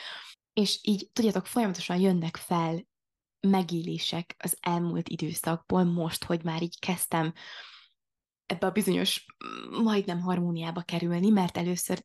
És 0.54 0.80
így, 0.82 1.10
tudjátok, 1.14 1.46
folyamatosan 1.46 2.00
jönnek 2.00 2.38
fel 2.38 2.88
megélések 3.48 4.36
az 4.38 4.58
elmúlt 4.62 5.10
időszakból, 5.10 5.84
most, 5.84 6.24
hogy 6.24 6.44
már 6.44 6.62
így 6.62 6.80
kezdtem 6.80 7.34
ebbe 8.46 8.68
a 8.68 8.72
bizonyos 8.72 9.26
majdnem 9.84 10.20
harmóniába 10.20 10.82
kerülni, 10.82 11.30
mert 11.30 11.58
először 11.58 12.04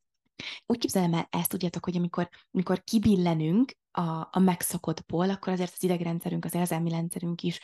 úgy 0.66 0.78
képzelem 0.78 1.14
el 1.14 1.28
ezt, 1.30 1.48
tudjátok, 1.48 1.84
hogy 1.84 1.96
amikor, 1.96 2.28
amikor 2.50 2.84
kibillenünk 2.84 3.72
a, 3.90 4.28
a 4.30 4.38
megszokottból, 4.38 5.30
akkor 5.30 5.52
azért 5.52 5.72
az 5.72 5.82
idegrendszerünk, 5.82 6.44
az 6.44 6.54
érzelmi 6.54 6.90
rendszerünk 6.90 7.42
is 7.42 7.60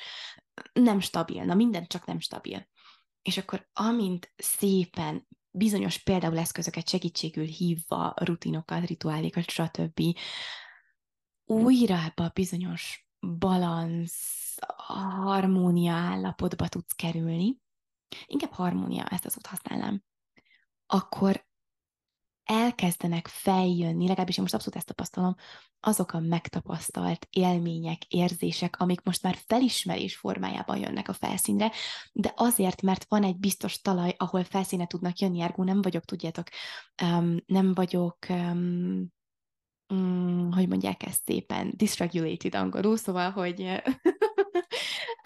nem 0.73 1.01
stabil. 1.01 1.45
Na 1.45 1.55
minden 1.55 1.87
csak 1.87 2.07
nem 2.07 2.21
stabil. 2.21 2.69
És 3.23 3.39
akkor 3.39 3.69
amint 3.73 4.33
szépen 4.37 5.27
bizonyos 5.51 5.99
például 5.99 6.39
eszközöket 6.39 6.89
segítségül 6.89 7.45
hívva, 7.45 8.13
rutinokat, 8.17 8.87
rituálékat, 8.87 9.51
stb. 9.51 10.01
újra 11.45 11.95
ebbe 11.95 12.25
a 12.25 12.31
bizonyos 12.35 13.09
balansz, 13.39 14.59
harmónia 14.77 15.93
állapotba 15.93 16.69
tudsz 16.69 16.93
kerülni, 16.93 17.61
inkább 18.27 18.53
harmónia, 18.53 19.05
ezt 19.05 19.25
az 19.27 19.33
szót 19.33 19.47
használnám, 19.47 20.03
akkor 20.87 21.47
elkezdenek 22.45 23.29
feljönni, 23.29 24.07
legalábbis 24.07 24.37
én 24.37 24.43
most 24.43 24.55
abszolút 24.55 24.77
ezt 24.77 24.87
tapasztalom, 24.87 25.35
azok 25.81 26.13
a 26.13 26.21
megtapasztalt 26.21 27.27
élmények, 27.31 28.05
érzések, 28.05 28.81
amik 28.81 29.03
most 29.03 29.23
már 29.23 29.39
felismerés 29.47 30.17
formájában 30.17 30.79
jönnek 30.79 31.09
a 31.09 31.13
felszínre, 31.13 31.73
de 32.13 32.33
azért, 32.37 32.83
mert 32.83 33.07
van 33.09 33.25
egy 33.25 33.39
biztos 33.39 33.81
talaj, 33.81 34.15
ahol 34.19 34.45
felszíne 34.45 34.87
tudnak 34.87 35.19
jönni, 35.19 35.41
ergo 35.41 35.65
nem 35.65 35.83
vagyok, 35.83 36.05
tudjátok, 36.05 36.49
um, 37.03 37.37
nem 37.47 37.75
vagyok 37.75 38.19
um, 38.29 39.13
um, 39.89 40.53
hogy 40.53 40.69
mondják 40.69 41.07
ezt 41.07 41.23
szépen, 41.25 41.73
dysregulated 41.77 42.55
angolul, 42.55 42.97
szóval, 42.97 43.31
hogy 43.31 43.67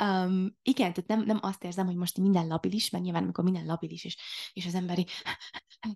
Um, 0.02 0.56
igen, 0.62 0.92
tehát 0.92 1.06
nem, 1.06 1.22
nem 1.24 1.38
azt 1.40 1.64
érzem, 1.64 1.86
hogy 1.86 1.96
most 1.96 2.18
minden 2.18 2.46
labilis, 2.46 2.90
mert 2.90 3.04
nyilván 3.04 3.22
amikor 3.22 3.44
minden 3.44 3.66
labilis, 3.66 4.04
és, 4.04 4.16
és 4.52 4.66
az 4.66 4.74
emberi, 4.74 5.06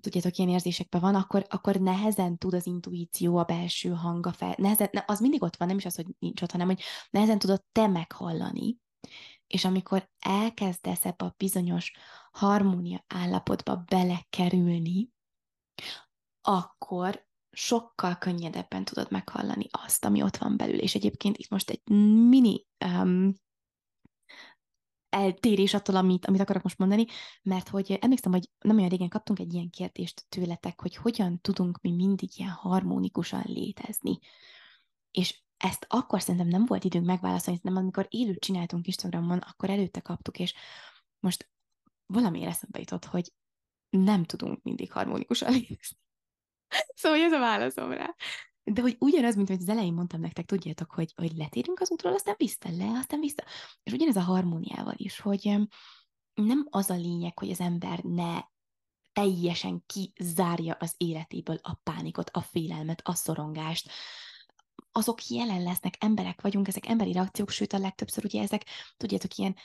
tudjátok, 0.01 0.37
ilyen 0.37 0.51
érzésekben 0.51 1.01
van, 1.01 1.15
akkor, 1.15 1.47
akkor 1.49 1.77
nehezen 1.77 2.39
tud 2.39 2.55
az 2.55 2.67
intuíció, 2.67 3.37
a 3.37 3.45
belső 3.45 3.91
hang, 3.91 4.33
fel, 4.33 4.55
nehezen, 4.59 4.89
az 5.07 5.21
mindig 5.21 5.43
ott 5.43 5.57
van, 5.57 5.69
nem 5.69 5.77
is 5.77 5.85
az, 5.85 5.95
hogy 5.95 6.07
nincs 6.19 6.43
ott, 6.43 6.51
hanem 6.51 6.67
hogy 6.67 6.83
nehezen 7.11 7.39
tudod 7.39 7.65
te 7.73 7.87
meghallani, 7.87 8.79
és 9.47 9.65
amikor 9.65 10.11
elkezdesz 10.19 11.05
ebbe 11.05 11.25
a 11.25 11.35
bizonyos 11.37 11.93
harmónia 12.31 13.05
állapotba 13.07 13.77
belekerülni, 13.77 15.11
akkor 16.41 17.27
sokkal 17.51 18.17
könnyedebben 18.17 18.85
tudod 18.85 19.11
meghallani 19.11 19.67
azt, 19.71 20.05
ami 20.05 20.23
ott 20.23 20.37
van 20.37 20.57
belül. 20.57 20.79
És 20.79 20.95
egyébként 20.95 21.37
itt 21.37 21.49
most 21.49 21.71
egy 21.71 21.89
mini 22.29 22.67
um, 22.85 23.35
eltérés 25.12 25.75
attól, 25.75 25.97
amit, 25.97 26.26
amit 26.26 26.40
akarok 26.40 26.62
most 26.62 26.78
mondani, 26.78 27.04
mert 27.42 27.69
hogy 27.69 27.99
emlékszem, 28.00 28.33
hogy 28.33 28.50
nem 28.61 28.76
olyan 28.76 28.88
régen 28.88 29.09
kaptunk 29.09 29.38
egy 29.38 29.52
ilyen 29.52 29.71
kérdést 29.71 30.25
tőletek, 30.28 30.81
hogy 30.81 30.97
hogyan 30.97 31.40
tudunk 31.40 31.81
mi 31.81 31.90
mindig 31.90 32.28
ilyen 32.37 32.50
harmonikusan 32.50 33.42
létezni. 33.47 34.19
És 35.11 35.42
ezt 35.57 35.87
akkor 35.88 36.21
szerintem 36.21 36.49
nem 36.49 36.64
volt 36.66 36.85
időnk 36.85 37.07
megválaszolni, 37.07 37.61
nem 37.62 37.76
amikor 37.76 38.07
élőt 38.11 38.40
csináltunk 38.40 38.87
Instagramon, 38.87 39.38
akkor 39.38 39.71
előtte 39.71 40.00
kaptuk, 40.00 40.38
és 40.38 40.54
most 41.21 41.49
valami 42.07 42.45
eszembe 42.45 42.78
jutott, 42.78 43.04
hogy 43.04 43.33
nem 43.90 44.25
tudunk 44.25 44.62
mindig 44.62 44.92
harmonikusan 44.92 45.52
létezni. 45.59 45.99
szóval 46.95 47.19
ez 47.19 47.33
a 47.33 47.38
válaszom 47.38 47.90
rá. 47.90 48.14
De 48.64 48.81
hogy 48.81 48.97
ugyanaz, 48.99 49.35
mint 49.35 49.49
amit 49.49 49.62
az 49.62 49.69
elején 49.69 49.92
mondtam 49.92 50.21
nektek, 50.21 50.45
tudjátok, 50.45 50.90
hogy, 50.90 51.12
hogy 51.16 51.37
letérünk 51.37 51.81
az 51.81 51.90
útról, 51.90 52.12
aztán 52.12 52.35
vissza, 52.38 52.69
le, 52.71 52.99
aztán 52.99 53.21
vissza. 53.21 53.45
És 53.83 53.92
ugyanez 53.92 54.16
a 54.16 54.21
harmóniával 54.21 54.95
is, 54.97 55.21
hogy 55.21 55.59
nem 56.35 56.66
az 56.71 56.90
a 56.90 56.95
lényeg, 56.95 57.38
hogy 57.38 57.50
az 57.50 57.61
ember 57.61 57.99
ne 58.02 58.40
teljesen 59.12 59.85
kizárja 59.87 60.76
az 60.81 60.95
életéből 60.97 61.59
a 61.62 61.75
pánikot, 61.75 62.31
a 62.31 62.40
félelmet, 62.40 63.00
a 63.04 63.14
szorongást. 63.14 63.90
Azok 64.92 65.26
jelen 65.26 65.62
lesznek, 65.62 65.95
emberek 65.99 66.40
vagyunk, 66.40 66.69
ezek 66.69 66.87
emberi 66.87 67.12
reakciók, 67.12 67.50
sőt 67.50 67.73
a 67.73 67.78
legtöbbször 67.78 68.25
ugye 68.25 68.42
ezek, 68.42 68.64
tudjátok, 68.97 69.37
ilyen 69.37 69.57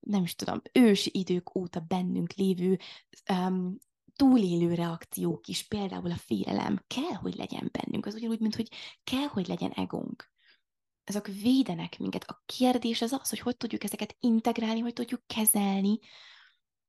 nem 0.00 0.22
is 0.22 0.34
tudom, 0.34 0.62
ősi 0.72 1.10
idők 1.12 1.54
óta 1.56 1.80
bennünk 1.80 2.32
lévő 2.32 2.78
um, 3.30 3.76
túlélő 4.16 4.74
reakciók 4.74 5.46
is, 5.46 5.66
például 5.66 6.10
a 6.10 6.16
félelem, 6.16 6.84
kell, 6.86 7.14
hogy 7.20 7.34
legyen 7.34 7.70
bennünk. 7.72 8.06
Az 8.06 8.14
ugyanúgy, 8.14 8.40
mint 8.40 8.54
hogy 8.54 8.68
kell, 9.04 9.26
hogy 9.26 9.46
legyen 9.46 9.70
egónk. 9.70 10.30
Ezek 11.04 11.26
védenek 11.26 11.98
minket. 11.98 12.24
A 12.24 12.42
kérdés 12.46 13.02
az 13.02 13.12
az, 13.12 13.28
hogy 13.28 13.40
hogy 13.40 13.56
tudjuk 13.56 13.84
ezeket 13.84 14.16
integrálni, 14.20 14.80
hogy 14.80 14.92
tudjuk 14.92 15.22
kezelni, 15.26 15.98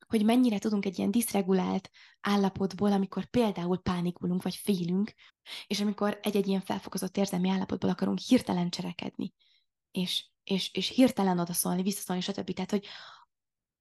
hogy 0.07 0.25
mennyire 0.25 0.59
tudunk 0.59 0.85
egy 0.85 0.97
ilyen 0.97 1.11
diszregulált 1.11 1.89
állapotból, 2.21 2.91
amikor 2.91 3.25
például 3.25 3.77
pánikulunk, 3.77 4.43
vagy 4.43 4.55
félünk, 4.55 5.13
és 5.67 5.81
amikor 5.81 6.19
egy-egy 6.21 6.47
ilyen 6.47 6.61
felfokozott 6.61 7.17
érzelmi 7.17 7.49
állapotból 7.49 7.89
akarunk 7.89 8.19
hirtelen 8.19 8.69
cselekedni, 8.69 9.33
és, 9.91 10.29
és, 10.43 10.73
és 10.73 10.87
hirtelen 10.87 11.39
odaszólni, 11.39 11.81
visszaszólni, 11.81 12.21
stb. 12.21 12.53
Tehát, 12.53 12.71
hogy 12.71 12.87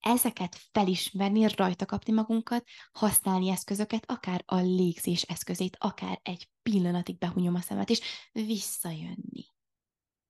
ezeket 0.02 0.56
felismerni, 0.72 1.48
rajta 1.48 1.86
kapni 1.86 2.12
magunkat, 2.12 2.64
használni 2.92 3.48
eszközöket, 3.48 4.10
akár 4.10 4.42
a 4.46 4.56
légzés 4.56 5.22
eszközét, 5.22 5.76
akár 5.80 6.20
egy 6.22 6.48
pillanatig 6.62 7.18
behunyom 7.18 7.54
a 7.54 7.60
szemet, 7.60 7.90
és 7.90 8.00
visszajönni. 8.32 9.44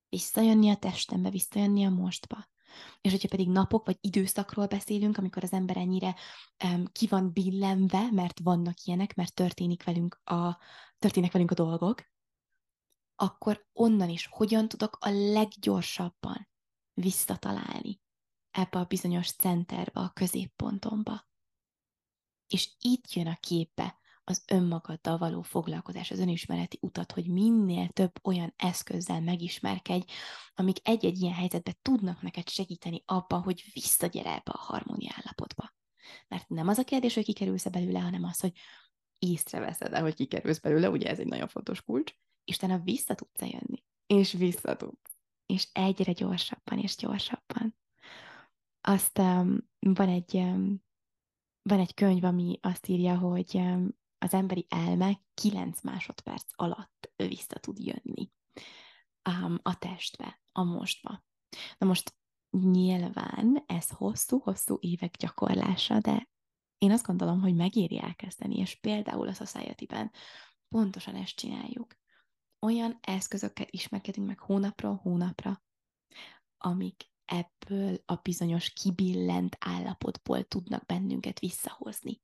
Visszajönni 0.08 0.70
a 0.70 0.76
testembe, 0.76 1.30
visszajönni 1.30 1.84
a 1.84 1.90
mostba. 1.90 2.50
És 3.00 3.10
hogyha 3.10 3.28
pedig 3.28 3.48
napok 3.48 3.86
vagy 3.86 3.98
időszakról 4.00 4.66
beszélünk, 4.66 5.18
amikor 5.18 5.42
az 5.42 5.52
ember 5.52 5.76
ennyire 5.76 6.14
um, 6.64 6.84
ki 6.92 7.06
van 7.06 7.32
billenve, 7.32 8.10
mert 8.10 8.40
vannak 8.42 8.82
ilyenek, 8.84 9.14
mert 9.14 9.34
történik 9.34 9.84
velünk 9.84 10.20
a, 10.24 10.58
történnek 10.98 11.32
velünk 11.32 11.50
a 11.50 11.54
dolgok, 11.54 12.10
akkor 13.16 13.66
onnan 13.72 14.08
is 14.08 14.26
hogyan 14.30 14.68
tudok 14.68 14.96
a 15.00 15.08
leggyorsabban 15.10 16.48
visszatalálni 16.94 18.01
ebbe 18.52 18.78
a 18.78 18.84
bizonyos 18.84 19.30
centerbe, 19.32 20.00
a 20.00 20.10
középpontomba. 20.10 21.26
És 22.48 22.70
itt 22.80 23.12
jön 23.12 23.26
a 23.26 23.36
képbe 23.40 24.00
az 24.24 24.42
önmagaddal 24.46 25.18
való 25.18 25.42
foglalkozás, 25.42 26.10
az 26.10 26.18
önismereti 26.18 26.78
utat, 26.80 27.12
hogy 27.12 27.26
minél 27.26 27.88
több 27.88 28.12
olyan 28.22 28.54
eszközzel 28.56 29.20
megismerkedj, 29.20 30.12
amik 30.54 30.88
egy-egy 30.88 31.20
ilyen 31.20 31.34
helyzetben 31.34 31.76
tudnak 31.82 32.22
neked 32.22 32.48
segíteni 32.48 33.02
abban, 33.06 33.42
hogy 33.42 33.64
visszagyere 33.72 34.30
ebbe 34.30 34.50
a 34.50 34.58
harmónia 34.58 35.12
állapotba. 35.16 35.74
Mert 36.28 36.48
nem 36.48 36.68
az 36.68 36.78
a 36.78 36.84
kérdés, 36.84 37.14
hogy 37.14 37.24
kikerülsz-e 37.24 37.70
belőle, 37.70 37.98
hanem 37.98 38.24
az, 38.24 38.40
hogy 38.40 38.52
észreveszed-e, 39.18 40.00
hogy 40.00 40.14
kikerülsz 40.14 40.58
belőle, 40.58 40.90
ugye 40.90 41.08
ez 41.08 41.18
egy 41.18 41.26
nagyon 41.26 41.48
fontos 41.48 41.82
kulcs, 41.82 42.14
és 42.44 42.56
utána 42.56 42.78
vissza 42.78 43.14
tudsz 43.14 43.40
jönni. 43.40 43.84
És 44.06 44.32
vissza 44.32 44.76
tudsz. 44.76 45.16
És 45.46 45.68
egyre 45.72 46.12
gyorsabban 46.12 46.78
és 46.78 46.96
gyorsabban. 46.96 47.76
Azt 48.84 49.18
um, 49.18 49.70
van 49.78 50.08
egy 50.08 50.34
um, 50.34 50.84
van 51.62 51.78
egy 51.78 51.94
könyv, 51.94 52.24
ami 52.24 52.58
azt 52.62 52.86
írja, 52.86 53.18
hogy 53.18 53.54
um, 53.54 53.88
az 54.18 54.34
emberi 54.34 54.66
elme 54.68 55.20
9 55.34 55.82
másodperc 55.82 56.44
alatt 56.54 57.12
vissza 57.16 57.58
tud 57.58 57.78
jönni 57.78 58.30
um, 59.28 59.58
a 59.62 59.78
testbe, 59.78 60.40
a 60.52 60.62
mostba. 60.62 61.24
Na 61.78 61.86
most 61.86 62.14
nyilván 62.50 63.64
ez 63.66 63.88
hosszú-hosszú 63.88 64.76
évek 64.80 65.16
gyakorlása, 65.16 66.00
de 66.00 66.30
én 66.78 66.90
azt 66.90 67.06
gondolom, 67.06 67.40
hogy 67.40 67.54
megéri 67.54 68.00
elkezdeni, 68.00 68.56
és 68.56 68.80
például 68.80 69.28
a 69.28 69.34
Society-ben 69.34 70.10
pontosan 70.68 71.14
ezt 71.14 71.36
csináljuk. 71.36 71.94
Olyan 72.58 72.98
eszközökkel 73.00 73.66
ismerkedünk 73.70 74.26
meg 74.26 74.38
hónapról 74.38 74.94
hónapra, 74.94 75.62
amik 76.56 77.11
ebből 77.32 78.02
a 78.04 78.14
bizonyos 78.14 78.70
kibillent 78.70 79.56
állapotból 79.60 80.44
tudnak 80.44 80.86
bennünket 80.86 81.38
visszahozni. 81.38 82.22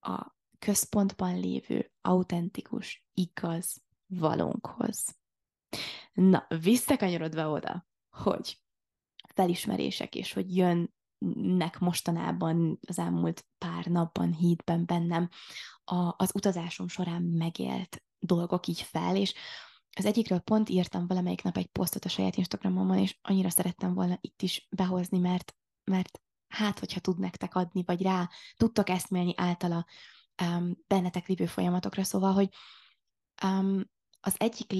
A 0.00 0.34
központban 0.58 1.40
lévő, 1.40 1.92
autentikus, 2.00 3.06
igaz 3.12 3.82
valónkhoz. 4.06 5.18
Na, 6.12 6.46
visszakanyarodva 6.60 7.50
oda, 7.50 7.86
hogy 8.10 8.58
felismerések, 9.34 10.14
és 10.14 10.32
hogy 10.32 10.56
jönnek 10.56 11.78
mostanában 11.78 12.78
az 12.86 12.98
elmúlt 12.98 13.46
pár 13.58 13.86
napban, 13.86 14.32
hídben 14.32 14.86
bennem 14.86 15.28
a, 15.84 16.14
az 16.16 16.30
utazásom 16.34 16.88
során 16.88 17.22
megélt 17.22 18.02
dolgok 18.18 18.66
így 18.66 18.80
fel, 18.80 19.16
és 19.16 19.34
az 19.94 20.04
egyikről 20.04 20.38
pont 20.38 20.68
írtam 20.68 21.06
valamelyik 21.06 21.42
nap 21.42 21.56
egy 21.56 21.66
posztot 21.66 22.04
a 22.04 22.08
saját 22.08 22.36
Instagramomon, 22.36 22.98
és 22.98 23.18
annyira 23.22 23.50
szerettem 23.50 23.94
volna 23.94 24.18
itt 24.20 24.42
is 24.42 24.66
behozni, 24.70 25.18
mert, 25.18 25.54
mert 25.84 26.20
hát, 26.48 26.78
hogyha 26.78 27.00
tud 27.00 27.18
nektek 27.18 27.54
adni, 27.54 27.82
vagy 27.86 28.02
rá 28.02 28.30
tudtok 28.56 28.88
eszmélni 28.88 29.32
általa 29.36 29.86
um, 30.42 30.76
bennetek 30.86 31.26
lévő 31.26 31.46
folyamatokra, 31.46 32.04
szóval, 32.04 32.32
hogy 32.32 32.48
um, 33.44 33.90
az 34.20 34.34
egyik 34.38 34.72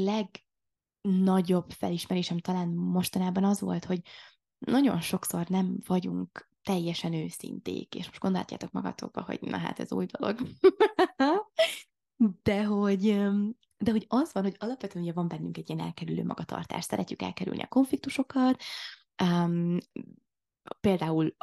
legnagyobb 1.03 1.71
felismerésem 1.71 2.39
talán 2.39 2.69
mostanában 2.69 3.45
az 3.45 3.61
volt, 3.61 3.85
hogy 3.85 4.01
nagyon 4.59 5.01
sokszor 5.01 5.49
nem 5.49 5.79
vagyunk 5.87 6.51
teljesen 6.63 7.13
őszinték, 7.13 7.95
és 7.95 8.07
most 8.07 8.21
gondoljátok 8.21 8.71
magatokba, 8.71 9.23
hogy 9.23 9.41
na 9.41 9.57
hát 9.57 9.79
ez 9.81 9.93
új 9.93 10.07
dolog. 10.07 10.49
de 12.43 12.65
hogy, 12.65 13.25
de 13.85 13.91
hogy 13.91 14.05
az 14.09 14.33
van, 14.33 14.43
hogy 14.43 14.57
alapvetően 14.59 15.05
ugye 15.05 15.13
van 15.13 15.29
bennünk 15.29 15.57
egy 15.57 15.69
ilyen 15.69 15.81
elkerülő 15.81 16.25
magatartás, 16.25 16.85
szeretjük 16.85 17.23
elkerülni 17.23 17.63
a 17.63 17.67
konfliktusokat, 17.67 18.63
um, 19.23 19.79
például 20.81 21.35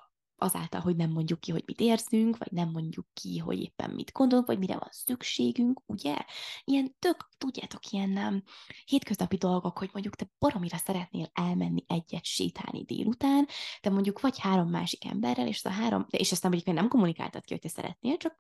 azáltal, 0.41 0.81
hogy 0.81 0.95
nem 0.95 1.10
mondjuk 1.10 1.39
ki, 1.39 1.51
hogy 1.51 1.63
mit 1.65 1.79
érzünk, 1.79 2.38
vagy 2.38 2.51
nem 2.51 2.69
mondjuk 2.69 3.07
ki, 3.13 3.38
hogy 3.38 3.60
éppen 3.60 3.89
mit 3.89 4.12
gondolunk, 4.12 4.48
vagy 4.48 4.60
mire 4.60 4.74
van 4.74 4.89
szükségünk, 4.91 5.81
ugye? 5.86 6.17
Ilyen 6.63 6.95
tök, 7.00 7.29
tudjátok, 7.38 7.89
ilyen 7.89 8.17
um, 8.17 8.43
hétköznapi 8.86 9.38
dolgok, 9.38 9.77
hogy 9.77 9.89
mondjuk 9.93 10.15
te 10.15 10.31
baromira 10.39 10.77
szeretnél 10.77 11.30
elmenni 11.34 11.84
egyet 11.88 12.25
sétálni 12.25 12.84
délután, 12.84 13.47
de 13.82 13.89
mondjuk 13.89 14.21
vagy 14.21 14.39
három 14.39 14.69
másik 14.69 15.06
emberrel, 15.06 15.47
és 15.47 15.65
a 15.65 15.69
három, 15.69 16.06
és 16.10 16.30
nem 16.30 16.51
mondjuk 16.51 16.75
nem 16.75 16.88
kommunikáltad 16.88 17.43
ki, 17.43 17.54
hogy 17.54 17.62
te 17.62 17.69
szeretnél, 17.69 18.17
csak 18.17 18.39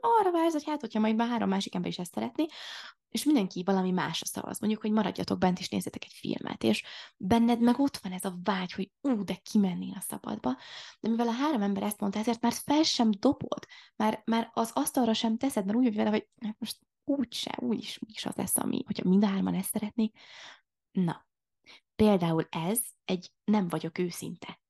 arra 0.00 0.30
vársz, 0.32 0.52
hogy 0.52 0.64
hát, 0.64 0.80
hogyha 0.80 1.00
majd 1.00 1.16
már 1.16 1.28
három 1.28 1.48
másik 1.48 1.74
ember 1.74 1.90
is 1.90 1.98
ezt 1.98 2.12
szeretné, 2.12 2.46
és 3.12 3.24
mindenki 3.24 3.62
valami 3.64 3.90
másra 3.90 4.26
szavaz. 4.26 4.60
Mondjuk, 4.60 4.82
hogy 4.82 4.92
maradjatok 4.92 5.38
bent, 5.38 5.58
és 5.58 5.68
nézzetek 5.68 6.04
egy 6.04 6.12
filmet, 6.12 6.62
és 6.62 6.84
benned 7.16 7.60
meg 7.60 7.78
ott 7.78 7.96
van 7.96 8.12
ez 8.12 8.24
a 8.24 8.38
vágy, 8.42 8.72
hogy 8.72 8.90
ú, 9.00 9.24
de 9.24 9.34
kimennél 9.34 9.94
a 9.96 10.00
szabadba, 10.00 10.56
de 11.00 11.08
mivel 11.08 11.28
a 11.28 11.32
három 11.32 11.62
ember 11.62 11.82
ezt 11.82 12.00
mondta, 12.00 12.18
ezért 12.18 12.40
már 12.40 12.52
fel 12.52 12.82
sem 12.82 13.10
dobod, 13.10 13.66
már, 13.96 14.22
már 14.24 14.50
az 14.52 14.70
asztalra 14.74 15.14
sem 15.14 15.36
teszed, 15.36 15.64
mert 15.64 15.78
úgy 15.78 15.84
vagy 15.84 15.96
vele, 15.96 16.10
hogy 16.10 16.28
hát 16.40 16.56
most 16.58 16.78
úgy 17.04 17.32
se, 17.32 17.58
úgy 17.60 17.78
is, 17.78 17.98
úgy 18.02 18.10
is 18.10 18.26
az 18.26 18.34
lesz, 18.34 18.56
ami, 18.56 18.82
hogyha 18.86 19.08
mind 19.08 19.24
a 19.24 19.26
hárman 19.26 19.54
ezt 19.54 19.70
szeretnék. 19.70 20.18
Na, 20.90 21.26
például 21.94 22.46
ez 22.50 22.80
egy 23.04 23.32
nem 23.44 23.68
vagyok 23.68 23.98
őszinte 23.98 24.60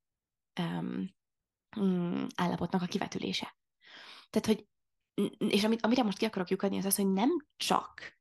um, 0.60 1.14
um, 1.76 2.26
állapotnak 2.34 2.82
a 2.82 2.86
kivetülése. 2.86 3.56
Tehát, 4.30 4.46
hogy 4.46 4.66
és 5.38 5.64
amit, 5.64 5.84
amire 5.84 6.02
most 6.02 6.18
ki 6.18 6.24
akarok 6.24 6.48
lyukadni, 6.48 6.78
az 6.78 6.84
az, 6.84 6.96
hogy 6.96 7.12
nem 7.12 7.46
csak 7.56 8.20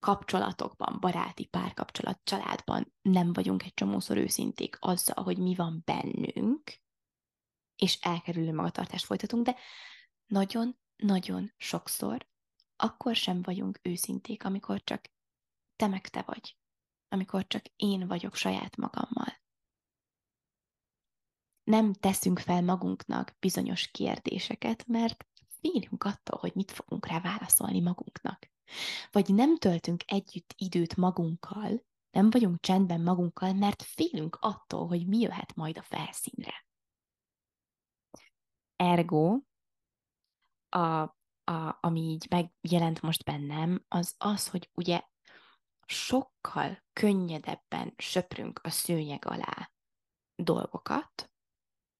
kapcsolatokban, 0.00 1.00
baráti 1.00 1.44
párkapcsolat, 1.44 2.20
családban 2.24 2.94
nem 3.02 3.32
vagyunk 3.32 3.62
egy 3.62 3.74
csomószor 3.74 4.16
őszinték 4.16 4.76
azzal, 4.80 5.24
hogy 5.24 5.38
mi 5.38 5.54
van 5.54 5.82
bennünk, 5.84 6.62
és 7.76 7.98
elkerülő 8.00 8.54
magatartást 8.54 9.04
folytatunk, 9.04 9.44
de 9.44 9.56
nagyon-nagyon 10.26 11.52
sokszor 11.56 12.28
akkor 12.80 13.16
sem 13.16 13.42
vagyunk 13.42 13.78
őszinték, 13.82 14.44
amikor 14.44 14.82
csak 14.84 15.10
te 15.76 15.86
meg 15.86 16.08
te 16.08 16.22
vagy, 16.22 16.56
amikor 17.08 17.46
csak 17.46 17.64
én 17.76 18.06
vagyok 18.06 18.34
saját 18.34 18.76
magammal. 18.76 19.40
Nem 21.64 21.92
teszünk 21.92 22.38
fel 22.38 22.62
magunknak 22.62 23.36
bizonyos 23.38 23.90
kérdéseket, 23.90 24.86
mert 24.86 25.26
félünk 25.60 26.04
attól, 26.04 26.38
hogy 26.38 26.52
mit 26.54 26.70
fogunk 26.70 27.06
rá 27.06 27.20
válaszolni 27.20 27.80
magunknak. 27.80 28.50
Vagy 29.10 29.34
nem 29.34 29.56
töltünk 29.56 30.02
együtt 30.06 30.54
időt 30.56 30.96
magunkkal, 30.96 31.84
nem 32.10 32.30
vagyunk 32.30 32.60
csendben 32.60 33.00
magunkkal, 33.00 33.52
mert 33.52 33.82
félünk 33.82 34.36
attól, 34.40 34.86
hogy 34.86 35.06
mi 35.06 35.18
jöhet 35.18 35.54
majd 35.54 35.78
a 35.78 35.82
felszínre. 35.82 36.66
Ergo, 38.76 39.40
a, 40.68 41.00
a, 41.44 41.78
ami 41.80 42.00
így 42.00 42.26
megjelent 42.30 43.00
most 43.00 43.24
bennem, 43.24 43.84
az 43.88 44.14
az, 44.18 44.48
hogy 44.48 44.70
ugye 44.74 45.02
sokkal 45.86 46.82
könnyedebben 46.92 47.94
söprünk 47.96 48.60
a 48.62 48.70
szőnyeg 48.70 49.24
alá 49.24 49.70
dolgokat, 50.34 51.30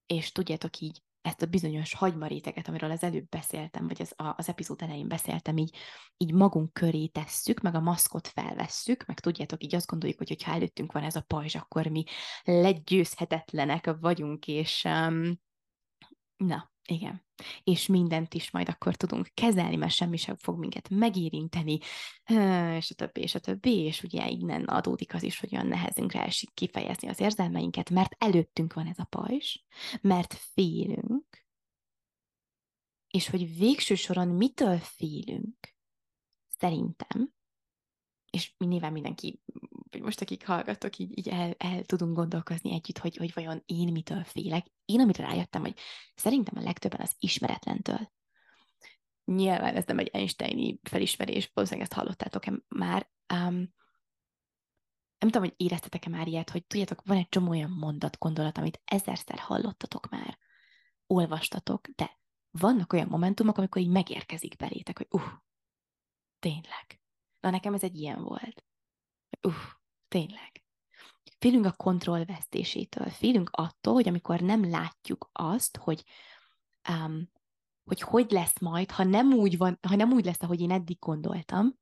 és 0.05 0.31
tudjátok 0.31 0.79
így 0.79 1.03
ezt 1.31 1.41
a 1.41 1.45
bizonyos 1.45 1.93
hagymaréteget, 1.93 2.67
amiről 2.67 2.91
az 2.91 3.03
előbb 3.03 3.29
beszéltem, 3.29 3.87
vagy 3.87 4.01
az, 4.01 4.13
az 4.37 4.49
epizód 4.49 4.81
elején 4.81 5.07
beszéltem, 5.07 5.57
így, 5.57 5.75
így 6.17 6.33
magunk 6.33 6.73
köré 6.73 7.07
tesszük, 7.07 7.59
meg 7.59 7.75
a 7.75 7.79
maszkot 7.79 8.27
felvesszük, 8.27 9.05
meg 9.05 9.19
tudjátok, 9.19 9.63
így 9.63 9.75
azt 9.75 9.87
gondoljuk, 9.87 10.17
hogy 10.17 10.43
ha 10.43 10.51
előttünk 10.51 10.91
van 10.91 11.03
ez 11.03 11.15
a 11.15 11.21
pajzs, 11.21 11.55
akkor 11.55 11.87
mi 11.87 12.03
legyőzhetetlenek 12.43 13.95
vagyunk, 13.99 14.47
és 14.47 14.83
um, 14.83 15.39
na, 16.37 16.71
igen. 16.91 17.25
És 17.63 17.87
mindent 17.87 18.33
is 18.33 18.51
majd 18.51 18.69
akkor 18.69 18.95
tudunk 18.95 19.27
kezelni, 19.33 19.75
mert 19.75 19.91
semmi 19.91 20.17
sem 20.17 20.35
fog 20.35 20.59
minket 20.59 20.89
megérinteni, 20.89 21.79
és 22.75 22.91
a 22.91 22.95
többi, 22.95 23.21
és 23.21 23.35
a 23.35 23.39
többi, 23.39 23.77
és 23.77 24.03
ugye 24.03 24.29
innen 24.29 24.63
adódik 24.63 25.13
az 25.13 25.23
is, 25.23 25.39
hogy 25.39 25.53
olyan 25.53 25.67
nehezünkre 25.67 26.23
esik 26.23 26.53
kifejezni 26.53 27.07
az 27.07 27.19
érzelmeinket, 27.19 27.89
mert 27.89 28.15
előttünk 28.17 28.73
van 28.73 28.87
ez 28.87 28.99
a 28.99 29.03
pajzs, 29.09 29.57
mert 30.01 30.33
félünk, 30.33 31.45
és 33.07 33.29
hogy 33.29 33.57
végső 33.57 33.95
soron 33.95 34.27
mitől 34.27 34.77
félünk, 34.77 35.75
szerintem, 36.57 37.33
és 38.29 38.53
nyilván 38.57 38.91
mindenki, 38.91 39.41
vagy 39.91 40.01
most 40.01 40.21
akik 40.21 40.45
hallgatok, 40.45 40.97
így, 40.97 41.17
így 41.17 41.27
el, 41.27 41.53
el 41.57 41.83
tudunk 41.83 42.15
gondolkozni 42.15 42.73
együtt, 42.73 42.97
hogy, 42.97 43.17
hogy 43.17 43.33
vajon 43.33 43.63
én 43.65 43.91
mitől 43.91 44.23
félek. 44.23 44.65
Én, 44.85 44.99
amire 44.99 45.23
rájöttem, 45.23 45.61
hogy 45.61 45.79
szerintem 46.15 46.57
a 46.57 46.63
legtöbben 46.63 47.01
az 47.01 47.15
ismeretlentől. 47.19 48.11
Nyilván 49.25 49.75
ez 49.75 49.85
nem 49.85 49.99
egy 49.99 50.09
Einsteini 50.13 50.79
felismerés, 50.83 51.51
valószínűleg 51.53 51.89
ezt 51.89 51.99
hallottátok-e 51.99 52.53
már. 52.67 53.09
Um, 53.33 53.73
nem 55.19 55.29
tudom, 55.29 55.43
hogy 55.43 55.53
éreztetek-e 55.57 56.09
már 56.09 56.27
ilyet, 56.27 56.49
hogy 56.49 56.65
tudjátok, 56.65 57.01
van 57.05 57.17
egy 57.17 57.29
csomó 57.29 57.49
olyan 57.49 57.71
mondat, 57.71 58.17
gondolat, 58.17 58.57
amit 58.57 58.81
ezerszer 58.85 59.39
hallottatok 59.39 60.09
már, 60.09 60.37
olvastatok, 61.07 61.87
de 61.87 62.19
vannak 62.51 62.93
olyan 62.93 63.07
momentumok, 63.07 63.57
amikor 63.57 63.81
így 63.81 63.89
megérkezik 63.89 64.55
belétek, 64.55 64.97
hogy 64.97 65.07
uh, 65.09 65.31
tényleg, 66.39 67.01
Na 67.41 67.49
nekem 67.49 67.73
ez 67.73 67.83
egy 67.83 67.95
ilyen 67.95 68.23
volt. 68.23 68.65
Uff, 69.41 69.73
tényleg. 70.11 70.63
Félünk 71.39 71.65
a 71.65 71.71
kontroll 71.71 72.25
vesztésétől. 72.25 73.09
Félünk 73.09 73.49
attól, 73.51 73.93
hogy 73.93 74.07
amikor 74.07 74.39
nem 74.39 74.69
látjuk 74.69 75.29
azt, 75.31 75.77
hogy 75.77 76.03
um, 76.89 77.29
hogy 77.83 78.01
hogy 78.01 78.31
lesz 78.31 78.59
majd, 78.59 78.91
ha 78.91 79.03
nem 79.03 79.33
úgy, 79.33 79.57
van, 79.57 79.79
ha 79.87 79.95
nem 79.95 80.11
úgy 80.11 80.25
lesz, 80.25 80.41
ahogy 80.41 80.61
én 80.61 80.71
eddig 80.71 80.99
gondoltam, 80.99 81.79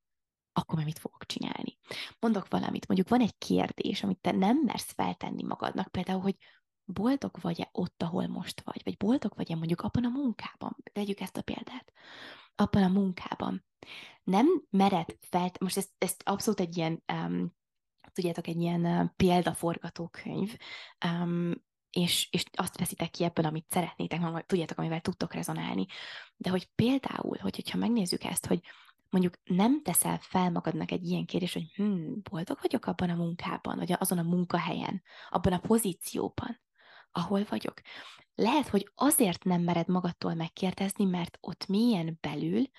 akkor 0.53 0.75
már 0.75 0.85
mit 0.85 0.99
fogok 0.99 1.25
csinálni. 1.25 1.77
Mondok 2.19 2.47
valamit, 2.49 2.87
mondjuk 2.87 3.09
van 3.09 3.21
egy 3.21 3.37
kérdés, 3.37 4.03
amit 4.03 4.19
te 4.19 4.31
nem 4.31 4.57
mersz 4.57 4.91
feltenni 4.91 5.43
magadnak, 5.43 5.87
például, 5.87 6.21
hogy 6.21 6.35
boldog 6.83 7.37
vagy-e 7.41 7.69
ott, 7.71 8.03
ahol 8.03 8.27
most 8.27 8.61
vagy, 8.61 8.81
vagy 8.83 8.97
boldog 8.97 9.35
vagy-e 9.35 9.55
mondjuk 9.55 9.81
abban 9.81 10.05
a 10.05 10.09
munkában, 10.09 10.75
tegyük 10.93 11.19
ezt 11.19 11.37
a 11.37 11.41
példát, 11.41 11.91
abban 12.55 12.83
a 12.83 12.87
munkában. 12.87 13.65
Nem 14.23 14.47
mered 14.69 15.17
fel, 15.19 15.51
most 15.59 15.77
ez, 15.77 15.89
ez 15.97 16.15
abszolút 16.23 16.59
egy 16.59 16.77
ilyen, 16.77 17.03
um, 17.13 17.57
tudjátok, 18.19 18.47
egy 18.47 18.61
ilyen 18.61 19.13
példaforgatókönyv, 19.15 20.57
um, 21.05 21.53
és, 21.89 22.27
és 22.31 22.43
azt 22.51 22.77
veszitek 22.77 23.09
ki 23.09 23.23
ebből, 23.23 23.45
amit 23.45 23.65
szeretnétek, 23.69 24.45
tudjátok, 24.45 24.77
amivel 24.77 25.01
tudtok 25.01 25.33
rezonálni. 25.33 25.85
De 26.37 26.49
hogy 26.49 26.69
például, 26.75 27.37
hogy, 27.41 27.55
hogyha 27.55 27.77
megnézzük 27.77 28.23
ezt, 28.23 28.45
hogy 28.45 28.61
mondjuk 29.09 29.33
nem 29.43 29.81
teszel 29.83 30.17
fel 30.21 30.51
magadnak 30.51 30.91
egy 30.91 31.05
ilyen 31.05 31.25
kérdés, 31.25 31.53
hogy 31.53 31.71
hm, 31.75 32.13
boldog 32.29 32.57
vagyok 32.61 32.85
abban 32.85 33.09
a 33.09 33.15
munkában, 33.15 33.77
vagy 33.77 33.91
azon 33.91 34.17
a 34.17 34.23
munkahelyen, 34.23 35.01
abban 35.29 35.53
a 35.53 35.59
pozícióban, 35.59 36.61
ahol 37.11 37.45
vagyok. 37.49 37.81
Lehet, 38.35 38.67
hogy 38.67 38.91
azért 38.95 39.43
nem 39.43 39.61
mered 39.61 39.87
magadtól 39.87 40.33
megkérdezni, 40.33 41.05
mert 41.05 41.37
ott 41.41 41.67
milyen 41.67 42.17
belül 42.21 42.69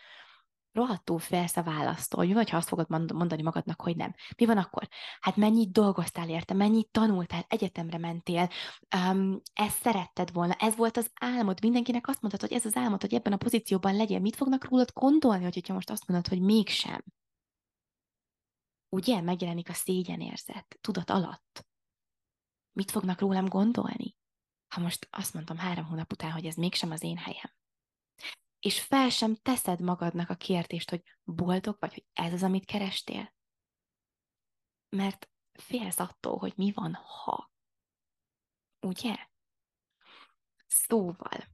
rohadtul 0.72 1.18
félsz 1.18 1.56
a 1.56 1.62
választól, 1.62 2.33
vagy 2.33 2.50
ha 2.50 2.56
azt 2.56 2.68
fogod 2.68 2.88
mondani 2.88 3.42
magadnak, 3.42 3.80
hogy 3.80 3.96
nem. 3.96 4.14
Mi 4.37 4.46
van 4.46 4.59
akkor? 4.59 4.88
Hát 5.20 5.37
mennyit 5.37 5.72
dolgoztál 5.72 6.28
érte, 6.28 6.54
mennyit 6.54 6.90
tanultál, 6.90 7.44
egyetemre 7.48 7.98
mentél, 7.98 8.48
um, 8.96 9.40
ezt 9.52 9.80
szeretted 9.80 10.33
volna, 10.33 10.52
ez 10.52 10.76
volt 10.76 10.96
az 10.96 11.11
álmod, 11.14 11.59
mindenkinek 11.62 12.09
azt 12.09 12.20
mondtad, 12.20 12.48
hogy 12.48 12.59
ez 12.59 12.64
az 12.64 12.76
álmod, 12.76 13.00
hogy 13.00 13.14
ebben 13.14 13.33
a 13.33 13.37
pozícióban 13.37 13.96
legyél. 13.96 14.18
Mit 14.18 14.37
fognak 14.37 14.68
rólad 14.68 14.90
gondolni, 14.92 15.42
hogyha 15.42 15.74
most 15.74 15.90
azt 15.90 16.06
mondod, 16.06 16.28
hogy 16.28 16.40
mégsem? 16.40 17.04
Ugye 18.88 19.20
megjelenik 19.20 19.68
a 19.68 19.72
szégyenérzet, 19.72 20.78
tudat 20.80 21.11
alatt. 21.11 21.66
Mit 22.72 22.90
fognak 22.90 23.20
rólam 23.20 23.48
gondolni? 23.48 24.16
Ha 24.74 24.80
most 24.80 25.09
azt 25.11 25.35
mondtam 25.35 25.56
három 25.56 25.85
hónap 25.85 26.12
után, 26.12 26.30
hogy 26.30 26.46
ez 26.46 26.54
mégsem 26.54 26.90
az 26.90 27.02
én 27.02 27.16
helyem 27.16 27.59
és 28.60 28.80
fel 28.80 29.08
sem 29.08 29.34
teszed 29.34 29.80
magadnak 29.80 30.30
a 30.30 30.34
kérdést, 30.34 30.90
hogy 30.90 31.02
boldog 31.24 31.76
vagy, 31.80 31.92
hogy 31.92 32.04
ez 32.12 32.32
az, 32.32 32.42
amit 32.42 32.64
kerestél. 32.64 33.34
Mert 34.88 35.30
félsz 35.52 35.98
attól, 35.98 36.38
hogy 36.38 36.52
mi 36.56 36.72
van, 36.72 36.94
ha. 36.94 37.52
Ugye? 38.80 39.16
Szóval, 40.66 41.48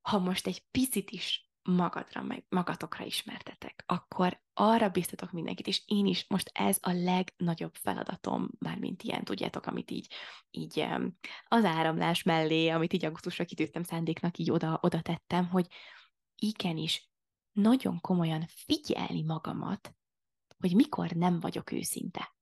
ha 0.00 0.18
most 0.18 0.46
egy 0.46 0.64
picit 0.70 1.10
is 1.10 1.50
magadra, 1.62 2.22
meg 2.22 2.44
magatokra 2.48 3.04
ismertetek, 3.04 3.84
akkor 3.86 4.40
arra 4.54 4.88
biztatok 4.88 5.32
mindenkit, 5.32 5.66
és 5.66 5.82
én 5.86 6.06
is 6.06 6.24
most 6.28 6.50
ez 6.54 6.78
a 6.80 6.90
legnagyobb 6.90 7.74
feladatom, 7.74 8.50
mármint 8.58 9.02
ilyen, 9.02 9.24
tudjátok, 9.24 9.66
amit 9.66 9.90
így, 9.90 10.12
így 10.50 10.86
az 11.48 11.64
áramlás 11.64 12.22
mellé, 12.22 12.68
amit 12.68 12.92
így 12.92 13.04
augusztusra 13.04 13.44
kitűztem 13.44 13.82
szándéknak, 13.82 14.38
így 14.38 14.50
oda, 14.50 14.78
oda 14.82 15.00
tettem, 15.00 15.48
hogy, 15.48 15.66
igenis 16.40 17.10
nagyon 17.52 18.00
komolyan 18.00 18.46
figyelni 18.46 19.22
magamat, 19.22 19.94
hogy 20.58 20.74
mikor 20.74 21.10
nem 21.10 21.40
vagyok 21.40 21.72
őszinte. 21.72 22.34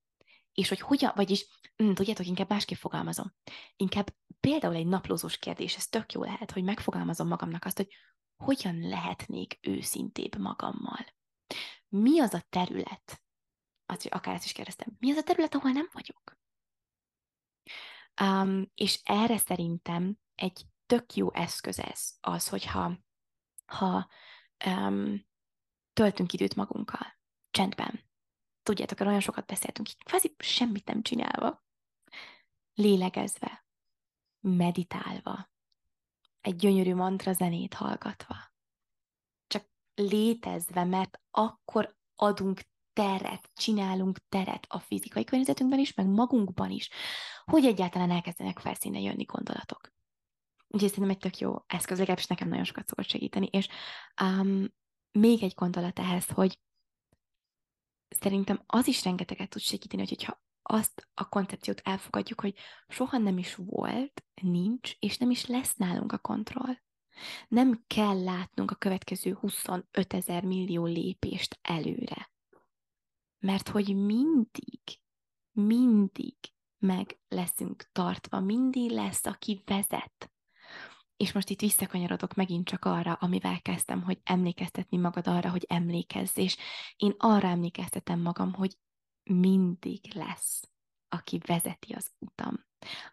És 0.52 0.68
hogy 0.68 0.80
hogyan, 0.80 1.12
vagyis, 1.14 1.46
hm, 1.76 1.92
tudjátok, 1.92 2.26
inkább 2.26 2.48
másképp 2.48 2.78
fogalmazom. 2.78 3.34
Inkább 3.76 4.14
például 4.40 4.74
egy 4.74 4.86
naplózós 4.86 5.38
kérdés, 5.38 5.76
ez 5.76 5.88
tök 5.88 6.12
jó 6.12 6.22
lehet, 6.22 6.50
hogy 6.50 6.64
megfogalmazom 6.64 7.28
magamnak 7.28 7.64
azt, 7.64 7.76
hogy 7.76 7.94
hogyan 8.36 8.88
lehetnék 8.88 9.58
őszintébb 9.60 10.38
magammal. 10.38 11.06
Mi 11.88 12.20
az 12.20 12.34
a 12.34 12.44
terület, 12.48 13.22
azt, 13.86 14.06
akár 14.06 14.34
ezt 14.34 14.44
is 14.44 14.52
kérdeztem, 14.52 14.96
mi 14.98 15.10
az 15.10 15.16
a 15.16 15.22
terület, 15.22 15.54
ahol 15.54 15.70
nem 15.70 15.90
vagyok? 15.92 16.36
Um, 18.20 18.70
és 18.74 19.00
erre 19.04 19.36
szerintem 19.36 20.18
egy 20.34 20.66
tök 20.86 21.14
jó 21.14 21.32
eszköz 21.32 21.78
ez, 21.78 22.16
az, 22.20 22.48
hogyha 22.48 22.98
ha 23.68 24.08
um, 24.66 25.26
töltünk 25.92 26.32
időt 26.32 26.54
magunkkal, 26.54 27.06
csendben. 27.50 28.06
Tudjátok, 28.62 29.00
olyan 29.00 29.20
sokat 29.20 29.46
beszéltünk, 29.46 29.88
kvázi 30.04 30.34
semmit 30.38 30.86
nem 30.86 31.02
csinálva, 31.02 31.64
lélegezve, 32.74 33.66
meditálva, 34.40 35.50
egy 36.40 36.56
gyönyörű 36.56 36.94
mantra 36.94 37.32
zenét 37.32 37.74
hallgatva, 37.74 38.36
csak 39.46 39.70
létezve, 39.94 40.84
mert 40.84 41.20
akkor 41.30 41.96
adunk 42.14 42.60
teret, 42.92 43.50
csinálunk 43.54 44.18
teret 44.28 44.66
a 44.68 44.78
fizikai 44.78 45.24
környezetünkben 45.24 45.78
is, 45.78 45.94
meg 45.94 46.06
magunkban 46.06 46.70
is, 46.70 46.90
hogy 47.44 47.64
egyáltalán 47.64 48.10
elkezdenek 48.10 48.58
felszínre 48.58 49.00
jönni 49.00 49.22
gondolatok. 49.22 49.92
Úgyhogy 50.68 50.88
szerintem 50.88 51.10
egy 51.10 51.18
tök 51.18 51.38
jó 51.38 51.54
eszköz, 51.66 51.98
legalábbis 51.98 52.26
nekem 52.26 52.48
nagyon 52.48 52.64
sokat 52.64 52.86
szokott 52.86 53.08
segíteni. 53.08 53.46
És 53.46 53.68
um, 54.22 54.74
még 55.12 55.42
egy 55.42 55.54
gondolat 55.54 55.98
ehhez, 55.98 56.28
hogy 56.28 56.60
szerintem 58.08 58.62
az 58.66 58.86
is 58.86 59.04
rengeteget 59.04 59.48
tud 59.48 59.62
segíteni, 59.62 60.06
hogyha 60.08 60.42
azt 60.62 61.08
a 61.14 61.28
koncepciót 61.28 61.80
elfogadjuk, 61.84 62.40
hogy 62.40 62.54
soha 62.88 63.18
nem 63.18 63.38
is 63.38 63.54
volt, 63.54 64.24
nincs, 64.42 64.94
és 64.98 65.16
nem 65.16 65.30
is 65.30 65.46
lesz 65.46 65.74
nálunk 65.74 66.12
a 66.12 66.18
kontroll. 66.18 66.74
Nem 67.48 67.84
kell 67.86 68.22
látnunk 68.22 68.70
a 68.70 68.74
következő 68.74 69.32
25 69.32 70.12
ezer 70.12 70.44
millió 70.44 70.84
lépést 70.84 71.58
előre. 71.62 72.30
Mert 73.38 73.68
hogy 73.68 73.96
mindig, 73.96 74.80
mindig 75.52 76.36
meg 76.78 77.18
leszünk 77.28 77.88
tartva, 77.92 78.40
mindig 78.40 78.90
lesz, 78.90 79.26
aki 79.26 79.62
vezet. 79.64 80.32
És 81.18 81.32
most 81.32 81.50
itt 81.50 81.60
visszakanyarodok 81.60 82.34
megint 82.34 82.66
csak 82.66 82.84
arra, 82.84 83.12
amivel 83.12 83.62
kezdtem, 83.62 84.02
hogy 84.02 84.20
emlékeztetni 84.24 84.96
magad 84.96 85.26
arra, 85.26 85.50
hogy 85.50 85.64
emlékezz, 85.68 86.36
és 86.36 86.56
én 86.96 87.14
arra 87.18 87.48
emlékeztetem 87.48 88.20
magam, 88.20 88.52
hogy 88.52 88.78
mindig 89.22 90.14
lesz, 90.14 90.70
aki 91.08 91.40
vezeti 91.46 91.92
az 91.92 92.10
utam, 92.18 92.64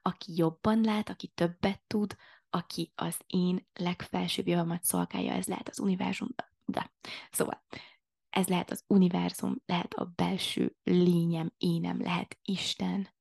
aki 0.01 0.35
jobban 0.35 0.81
lát, 0.81 1.09
aki 1.09 1.27
többet 1.27 1.81
tud, 1.87 2.15
aki 2.49 2.91
az 2.95 3.19
én 3.27 3.67
legfelsőbb 3.73 4.47
javamat 4.47 4.83
szolgálja, 4.83 5.33
ez 5.33 5.45
lehet 5.45 5.69
az 5.69 5.79
univerzum, 5.79 6.29
de 6.65 6.91
szóval 7.31 7.63
ez 8.29 8.47
lehet 8.47 8.71
az 8.71 8.83
univerzum, 8.87 9.61
lehet 9.65 9.93
a 9.93 10.11
belső 10.15 10.75
lényem, 10.83 11.53
énem, 11.57 12.01
lehet 12.01 12.39
Isten, 12.41 13.13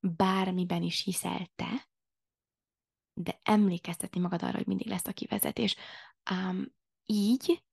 bármiben 0.00 0.82
is 0.82 1.02
hiszel 1.02 1.46
te, 1.56 1.87
de 3.22 3.40
emlékeztetni 3.42 4.20
magad 4.20 4.42
arra, 4.42 4.56
hogy 4.56 4.66
mindig 4.66 4.86
lesz 4.86 5.06
a 5.06 5.12
kivezetés. 5.12 5.76
Um, 6.30 6.66
így, 7.06 7.64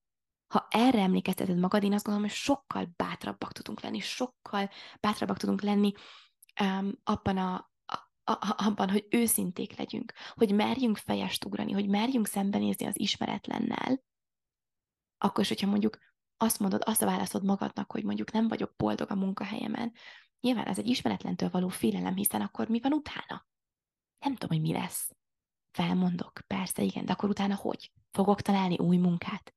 ha 0.48 0.68
erre 0.70 1.02
emlékezteted 1.02 1.58
magad, 1.58 1.84
én 1.84 1.94
azt 1.94 2.04
gondolom, 2.04 2.30
hogy 2.30 2.38
sokkal 2.38 2.94
bátrabbak 2.96 3.52
tudunk 3.52 3.82
lenni, 3.82 4.00
sokkal 4.00 4.70
bátrabbak 5.00 5.38
tudunk 5.38 5.62
lenni 5.62 5.92
um, 6.62 6.92
abban 7.04 7.38
a, 7.38 7.72
a, 8.24 8.56
abban, 8.66 8.90
hogy 8.90 9.08
őszinték 9.10 9.78
legyünk, 9.78 10.14
hogy 10.34 10.54
merjünk 10.54 10.98
fejest 10.98 11.46
ugrani, 11.46 11.72
hogy 11.72 11.88
merjünk 11.88 12.28
szembenézni 12.28 12.86
az 12.86 13.00
ismeretlennel, 13.00 14.04
akkor 15.18 15.44
is, 15.44 15.48
hogyha 15.48 15.68
mondjuk 15.68 15.98
azt 16.38 16.60
mondod, 16.60 16.82
azt 16.86 17.04
válaszod 17.04 17.44
magadnak, 17.44 17.92
hogy 17.92 18.04
mondjuk 18.04 18.32
nem 18.32 18.48
vagyok 18.48 18.74
boldog 18.76 19.12
a 19.12 19.16
munkahelyemen, 19.16 19.94
nyilván 20.40 20.66
ez 20.66 20.78
egy 20.78 20.88
ismeretlentől 20.88 21.50
való 21.50 21.68
félelem, 21.68 22.16
hiszen 22.16 22.42
akkor 22.42 22.68
mi 22.68 22.80
van 22.80 22.94
utána? 22.94 23.48
Nem 24.20 24.36
tudom, 24.36 24.58
hogy 24.58 24.68
mi 24.68 24.74
lesz. 24.74 25.16
Felmondok, 25.76 26.42
persze, 26.48 26.82
igen, 26.82 27.06
de 27.06 27.12
akkor 27.12 27.30
utána 27.30 27.56
hogy? 27.56 27.92
Fogok 28.12 28.42
találni 28.42 28.78
új 28.78 28.98
munkát? 28.98 29.56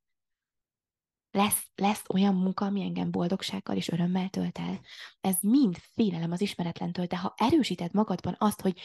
Lesz, 1.31 1.67
lesz 1.75 2.03
olyan 2.09 2.35
munka, 2.35 2.65
ami 2.65 2.83
engem 2.83 3.11
boldogsággal 3.11 3.77
és 3.77 3.89
örömmel 3.89 4.29
tölt 4.29 4.59
el. 4.59 4.81
Ez 5.21 5.37
mind 5.41 5.77
félelem 5.77 6.33
az 6.33 6.41
ismeretlentől, 6.41 7.07
de 7.07 7.19
ha 7.19 7.35
erősíted 7.37 7.93
magadban 7.93 8.37
azt, 8.39 8.61
hogy 8.61 8.81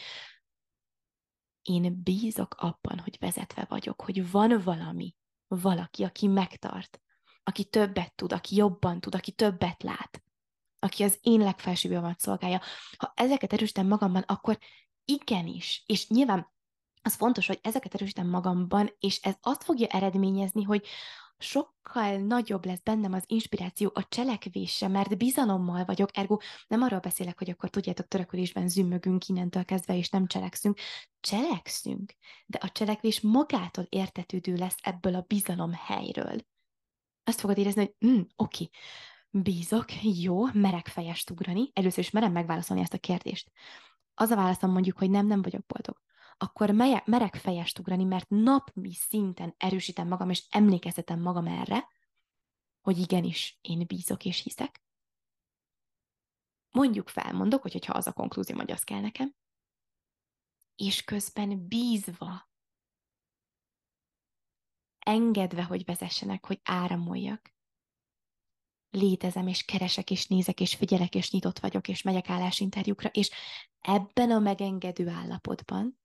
én 1.62 2.02
bízok 2.02 2.54
abban, 2.54 2.98
hogy 2.98 3.16
vezetve 3.20 3.66
vagyok, 3.68 4.02
hogy 4.02 4.30
van 4.30 4.60
valami, 4.64 5.16
valaki, 5.46 6.04
aki 6.04 6.26
megtart, 6.26 7.00
aki 7.42 7.64
többet 7.64 8.14
tud, 8.14 8.32
aki 8.32 8.56
jobban 8.56 9.00
tud, 9.00 9.14
aki 9.14 9.32
többet 9.32 9.82
lát, 9.82 10.22
aki 10.78 11.02
az 11.02 11.18
én 11.20 11.40
legfelsőbb 11.40 12.14
szolgálja. 12.18 12.60
Ha 12.96 13.12
ezeket 13.16 13.52
erősítem 13.52 13.86
magamban, 13.86 14.22
akkor 14.22 14.58
igenis, 15.04 15.82
és 15.86 16.08
nyilván 16.08 16.52
az 17.04 17.14
fontos, 17.14 17.46
hogy 17.46 17.58
ezeket 17.62 17.94
erősítem 17.94 18.28
magamban, 18.28 18.90
és 18.98 19.20
ez 19.22 19.34
azt 19.40 19.64
fogja 19.64 19.86
eredményezni, 19.86 20.62
hogy 20.62 20.86
sokkal 21.38 22.16
nagyobb 22.16 22.64
lesz 22.64 22.80
bennem 22.82 23.12
az 23.12 23.24
inspiráció 23.26 23.90
a 23.94 24.08
cselekvésre, 24.08 24.88
mert 24.88 25.16
bizalommal 25.16 25.84
vagyok, 25.84 26.16
ergo 26.16 26.36
nem 26.66 26.82
arról 26.82 26.98
beszélek, 26.98 27.38
hogy 27.38 27.50
akkor 27.50 27.70
tudjátok, 27.70 28.08
törökülésben 28.08 28.68
zümmögünk 28.68 29.28
innentől 29.28 29.64
kezdve, 29.64 29.96
és 29.96 30.08
nem 30.08 30.26
cselekszünk. 30.26 30.78
Cselekszünk, 31.20 32.14
de 32.46 32.58
a 32.62 32.70
cselekvés 32.70 33.20
magától 33.20 33.86
értetődő 33.88 34.54
lesz 34.54 34.76
ebből 34.82 35.14
a 35.14 35.24
bizalom 35.26 35.72
helyről. 35.72 36.36
Azt 37.24 37.40
fogod 37.40 37.58
érezni, 37.58 37.80
hogy 37.80 38.10
mm, 38.10 38.20
oké, 38.36 38.68
bízok, 39.30 40.02
jó, 40.02 40.44
merek 40.44 40.88
fejest 40.88 41.30
ugrani. 41.30 41.70
Először 41.72 41.98
is 41.98 42.10
merem 42.10 42.32
megválaszolni 42.32 42.82
ezt 42.82 42.94
a 42.94 42.98
kérdést. 42.98 43.50
Az 44.14 44.30
a 44.30 44.36
válaszom 44.36 44.70
mondjuk, 44.70 44.98
hogy 44.98 45.10
nem, 45.10 45.26
nem 45.26 45.42
vagyok 45.42 45.66
boldog 45.66 46.02
akkor 46.38 46.70
merek 47.04 47.34
fejest 47.34 47.78
ugrani, 47.78 48.04
mert 48.04 48.28
napmi 48.28 48.94
szinten 48.94 49.54
erősítem 49.56 50.08
magam, 50.08 50.30
és 50.30 50.46
emlékeztetem 50.50 51.20
magam 51.20 51.46
erre, 51.46 51.88
hogy 52.80 52.98
igenis, 52.98 53.58
én 53.60 53.86
bízok 53.86 54.24
és 54.24 54.42
hiszek. 54.42 54.82
Mondjuk 56.70 57.08
fel, 57.08 57.32
mondok, 57.32 57.62
hogy 57.62 57.72
hogyha 57.72 57.92
az 57.92 58.06
a 58.06 58.12
konklúzió, 58.12 58.56
hogy 58.56 58.70
az 58.70 58.84
kell 58.84 59.00
nekem, 59.00 59.34
és 60.74 61.04
közben 61.04 61.68
bízva, 61.68 62.48
engedve, 64.98 65.62
hogy 65.62 65.84
vezessenek, 65.84 66.46
hogy 66.46 66.60
áramoljak. 66.62 67.52
Létezem, 68.90 69.46
és 69.46 69.64
keresek, 69.64 70.10
és 70.10 70.26
nézek, 70.26 70.60
és 70.60 70.74
figyelek, 70.74 71.14
és 71.14 71.30
nyitott 71.30 71.58
vagyok, 71.58 71.88
és 71.88 72.02
megyek 72.02 72.28
állásinterjúkra, 72.28 73.08
és 73.08 73.30
ebben 73.80 74.30
a 74.30 74.38
megengedő 74.38 75.08
állapotban 75.08 76.03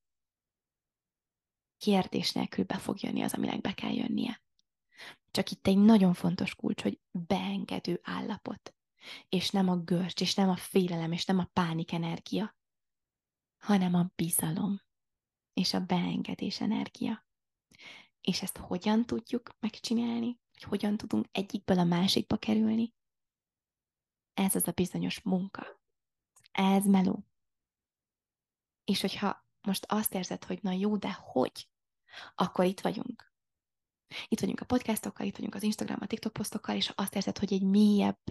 kérdés 1.79 2.31
nélkül 2.31 2.65
be 2.65 2.77
fog 2.77 3.01
jönni 3.01 3.21
az, 3.21 3.33
aminek 3.33 3.61
be 3.61 3.73
kell 3.73 3.93
jönnie. 3.93 4.41
Csak 5.31 5.51
itt 5.51 5.67
egy 5.67 5.77
nagyon 5.77 6.13
fontos 6.13 6.55
kulcs, 6.55 6.81
hogy 6.81 6.99
beengedő 7.11 7.99
állapot. 8.03 8.73
És 9.29 9.49
nem 9.49 9.69
a 9.69 9.77
görcs, 9.77 10.21
és 10.21 10.35
nem 10.35 10.49
a 10.49 10.55
félelem, 10.55 11.11
és 11.11 11.25
nem 11.25 11.39
a 11.39 11.49
pánik 11.53 11.91
energia, 11.91 12.57
hanem 13.57 13.93
a 13.93 14.11
bizalom 14.15 14.81
és 15.53 15.73
a 15.73 15.79
beengedés 15.79 16.61
energia. 16.61 17.25
És 18.21 18.41
ezt 18.41 18.57
hogyan 18.57 19.05
tudjuk 19.05 19.49
megcsinálni? 19.59 20.39
Hogy 20.53 20.63
hogyan 20.63 20.97
tudunk 20.97 21.25
egyikből 21.31 21.79
a 21.79 21.83
másikba 21.83 22.37
kerülni? 22.37 22.93
Ez 24.33 24.55
az 24.55 24.67
a 24.67 24.71
bizonyos 24.71 25.21
munka. 25.21 25.81
Ez 26.51 26.85
meló. 26.85 27.25
És 28.83 29.01
hogyha 29.01 29.47
most 29.61 29.85
azt 29.87 30.13
érzed, 30.13 30.43
hogy 30.43 30.59
na 30.61 30.71
jó, 30.71 30.97
de 30.97 31.11
hogy? 31.11 31.68
Akkor 32.35 32.65
itt 32.65 32.79
vagyunk. 32.79 33.33
Itt 34.27 34.39
vagyunk 34.39 34.59
a 34.59 34.65
podcastokkal, 34.65 35.25
itt 35.25 35.35
vagyunk 35.35 35.55
az 35.55 35.63
Instagram, 35.63 35.97
a 36.01 36.05
TikTok 36.05 36.33
posztokkal, 36.33 36.75
és 36.75 36.91
azt 36.95 37.15
érzed, 37.15 37.37
hogy 37.37 37.53
egy 37.53 37.63
mélyebb, 37.63 38.21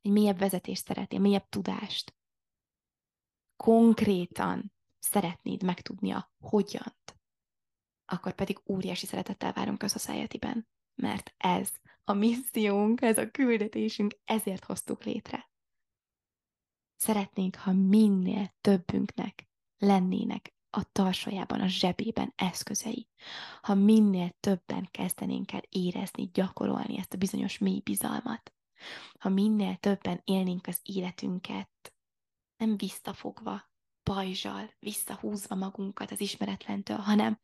egy 0.00 0.10
mélyebb 0.10 0.38
vezetést 0.38 0.86
szeretnél, 0.86 1.20
mélyebb 1.20 1.48
tudást. 1.48 2.14
Konkrétan 3.56 4.72
szeretnéd 4.98 5.62
megtudni 5.62 6.10
a 6.10 6.32
hogyant, 6.38 7.18
akkor 8.04 8.34
pedig 8.34 8.60
óriási 8.66 9.06
szeretettel 9.06 9.52
várunk 9.52 9.82
a 9.82 9.88
Society-ben, 9.88 10.68
mert 10.94 11.34
ez 11.36 11.72
a 12.04 12.12
missziónk, 12.12 13.00
ez 13.00 13.18
a 13.18 13.30
küldetésünk, 13.30 14.18
ezért 14.24 14.64
hoztuk 14.64 15.04
létre. 15.04 15.50
Szeretnénk, 16.96 17.56
ha 17.56 17.72
minél 17.72 18.54
többünknek 18.60 19.48
lennének 19.78 20.55
a 20.70 20.92
tarsajában, 20.92 21.60
a 21.60 21.66
zsebében 21.66 22.32
eszközei. 22.36 23.08
Ha 23.60 23.74
minél 23.74 24.36
többen 24.40 24.88
kezdenénk 24.90 25.52
el 25.52 25.62
érezni, 25.68 26.30
gyakorolni 26.32 26.98
ezt 26.98 27.14
a 27.14 27.18
bizonyos 27.18 27.58
mély 27.58 27.80
bizalmat, 27.80 28.52
ha 29.18 29.28
minél 29.28 29.76
többen 29.76 30.20
élnénk 30.24 30.66
az 30.66 30.80
életünket, 30.82 31.94
nem 32.56 32.76
visszafogva, 32.76 33.70
pajzsal, 34.02 34.74
visszahúzva 34.78 35.54
magunkat 35.54 36.10
az 36.10 36.20
ismeretlentől, 36.20 36.96
hanem 36.96 37.40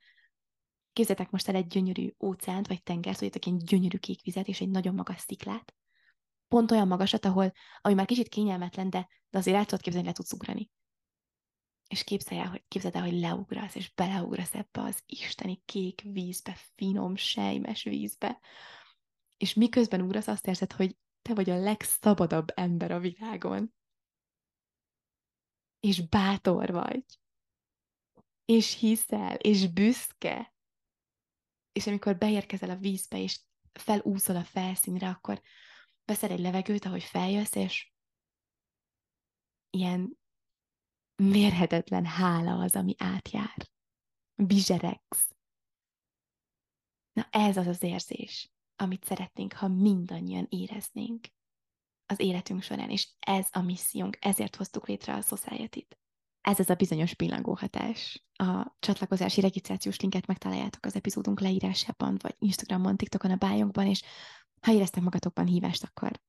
képzeljétek 0.93 1.33
most 1.33 1.49
el 1.49 1.55
egy 1.55 1.67
gyönyörű 1.67 2.15
óceánt, 2.25 2.67
vagy 2.67 2.83
tengert, 2.83 3.19
tudjátok, 3.19 3.53
egy 3.53 3.65
gyönyörű 3.65 3.99
kék 3.99 4.23
vizet 4.23 4.49
és 4.49 4.61
egy 4.61 4.71
nagyon 4.71 4.95
magas 4.95 5.21
sziklát. 5.21 5.75
Pont 6.49 6.71
olyan 6.71 6.89
magasat, 6.89 7.25
ahol, 7.25 7.53
ami 7.81 7.95
már 7.95 8.07
kicsit 8.07 8.29
kényelmetlen, 8.29 8.91
de, 8.91 9.09
de 9.31 9.39
azért 9.39 9.57
el 9.57 9.65
tudod 9.65 9.81
képzelni, 9.81 10.07
le 10.07 10.13
tudsz 10.13 10.33
ugrani 10.33 10.71
és 11.93 12.05
képzelj 12.05 12.41
el, 12.41 12.49
hogy, 12.49 12.65
képzeld 12.69 12.95
el, 12.95 13.03
hogy 13.03 13.19
leugrasz, 13.19 13.75
és 13.75 13.95
beleugrasz 13.95 14.55
ebbe 14.55 14.83
az 14.83 15.03
isteni 15.07 15.63
kék 15.65 16.01
vízbe, 16.01 16.55
finom, 16.75 17.17
sejmes 17.17 17.83
vízbe, 17.83 18.41
és 19.37 19.55
miközben 19.55 20.01
ugrasz, 20.01 20.27
azt 20.27 20.47
érzed, 20.47 20.73
hogy 20.73 20.97
te 21.23 21.35
vagy 21.35 21.51
a 21.51 21.59
legszabadabb 21.59 22.49
ember 22.55 22.91
a 22.91 22.99
világon. 22.99 23.75
És 25.81 26.09
bátor 26.09 26.71
vagy. 26.71 27.05
És 28.45 28.79
hiszel, 28.79 29.35
és 29.35 29.73
büszke. 29.73 30.55
És 31.73 31.87
amikor 31.87 32.19
beérkezel 32.19 32.71
a 32.71 32.77
vízbe, 32.77 33.19
és 33.19 33.41
felúszol 33.73 34.37
a 34.37 34.45
felszínre, 34.45 35.09
akkor 35.09 35.43
veszed 36.05 36.31
egy 36.31 36.41
levegőt, 36.41 36.85
ahogy 36.85 37.03
feljössz, 37.03 37.55
és 37.55 37.93
ilyen 39.71 40.21
mérhetetlen 41.23 42.05
hála 42.05 42.59
az, 42.59 42.77
ami 42.77 42.95
átjár. 42.99 43.71
Bizseregsz. 44.35 45.31
Na 47.13 47.29
ez 47.31 47.57
az 47.57 47.67
az 47.67 47.83
érzés, 47.83 48.53
amit 48.77 49.05
szeretnénk, 49.05 49.53
ha 49.53 49.69
mindannyian 49.69 50.47
éreznénk 50.49 51.27
az 52.07 52.21
életünk 52.21 52.63
során, 52.63 52.91
és 52.91 53.09
ez 53.21 53.49
a 53.51 53.61
missziónk, 53.61 54.19
ezért 54.21 54.57
hoztuk 54.57 54.89
létre 54.89 55.15
a 55.15 55.21
Society-t. 55.21 55.99
Ez 56.41 56.59
az 56.59 56.71
a 56.71 56.75
bizonyos 56.75 57.15
pillangóhatás. 57.15 58.25
A 58.33 58.77
csatlakozási 58.79 59.41
regisztrációs 59.41 60.01
linket 60.01 60.27
megtaláljátok 60.27 60.85
az 60.85 60.95
epizódunk 60.95 61.41
leírásában, 61.41 62.17
vagy 62.23 62.35
Instagramon, 62.39 62.97
TikTokon, 62.97 63.31
a 63.31 63.37
bájunkban, 63.37 63.87
és 63.87 64.03
ha 64.61 64.73
éreztek 64.73 65.03
magatokban 65.03 65.47
hívást, 65.47 65.83
akkor 65.83 66.21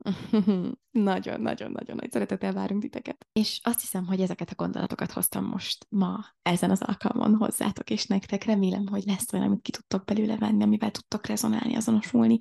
Nagyon-nagyon-nagyon 0.90 1.96
nagy 1.96 2.10
szeretettel 2.10 2.52
várunk 2.52 2.82
titeket. 2.82 3.26
És 3.32 3.60
azt 3.62 3.80
hiszem, 3.80 4.06
hogy 4.06 4.20
ezeket 4.20 4.50
a 4.50 4.54
gondolatokat 4.54 5.12
hoztam 5.12 5.44
most 5.44 5.86
ma 5.88 6.24
ezen 6.42 6.70
az 6.70 6.82
alkalmon 6.82 7.34
hozzátok 7.34 7.90
és 7.90 8.06
nektek. 8.06 8.44
Remélem, 8.44 8.86
hogy 8.86 9.04
lesz 9.04 9.32
olyan, 9.32 9.46
amit 9.46 9.62
ki 9.62 9.70
tudtok 9.70 10.04
belőle 10.04 10.36
venni, 10.36 10.62
amivel 10.62 10.90
tudtok 10.90 11.26
rezonálni, 11.26 11.76
azonosulni. 11.76 12.38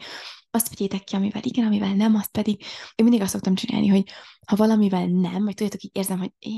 Azt 0.52 0.70
vegyétek 0.70 1.04
ki, 1.04 1.16
amivel 1.16 1.42
igen, 1.44 1.66
amivel 1.66 1.94
nem, 1.94 2.16
azt 2.16 2.32
pedig 2.32 2.62
én 2.96 3.06
mindig 3.06 3.22
azt 3.22 3.32
szoktam 3.32 3.56
csinálni, 3.56 3.88
hogy 3.88 4.10
ha 4.48 4.56
valamivel 4.56 5.06
nem, 5.06 5.44
vagy 5.44 5.54
tudjátok, 5.54 5.84
így 5.84 5.96
érzem, 5.96 6.20
hogy 6.20 6.32
é, 6.40 6.58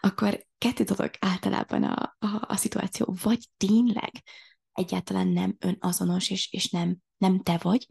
akkor 0.00 0.46
kettő 0.58 0.84
dolog 0.84 1.10
általában 1.18 1.82
a, 1.82 2.16
a, 2.18 2.44
a 2.46 2.56
szituáció, 2.56 3.14
vagy 3.22 3.48
tényleg 3.56 4.10
egyáltalán 4.72 5.28
nem 5.28 5.56
önazonos, 5.58 6.30
és, 6.30 6.52
és 6.52 6.70
nem, 6.70 6.96
nem 7.16 7.40
te 7.42 7.58
vagy, 7.62 7.86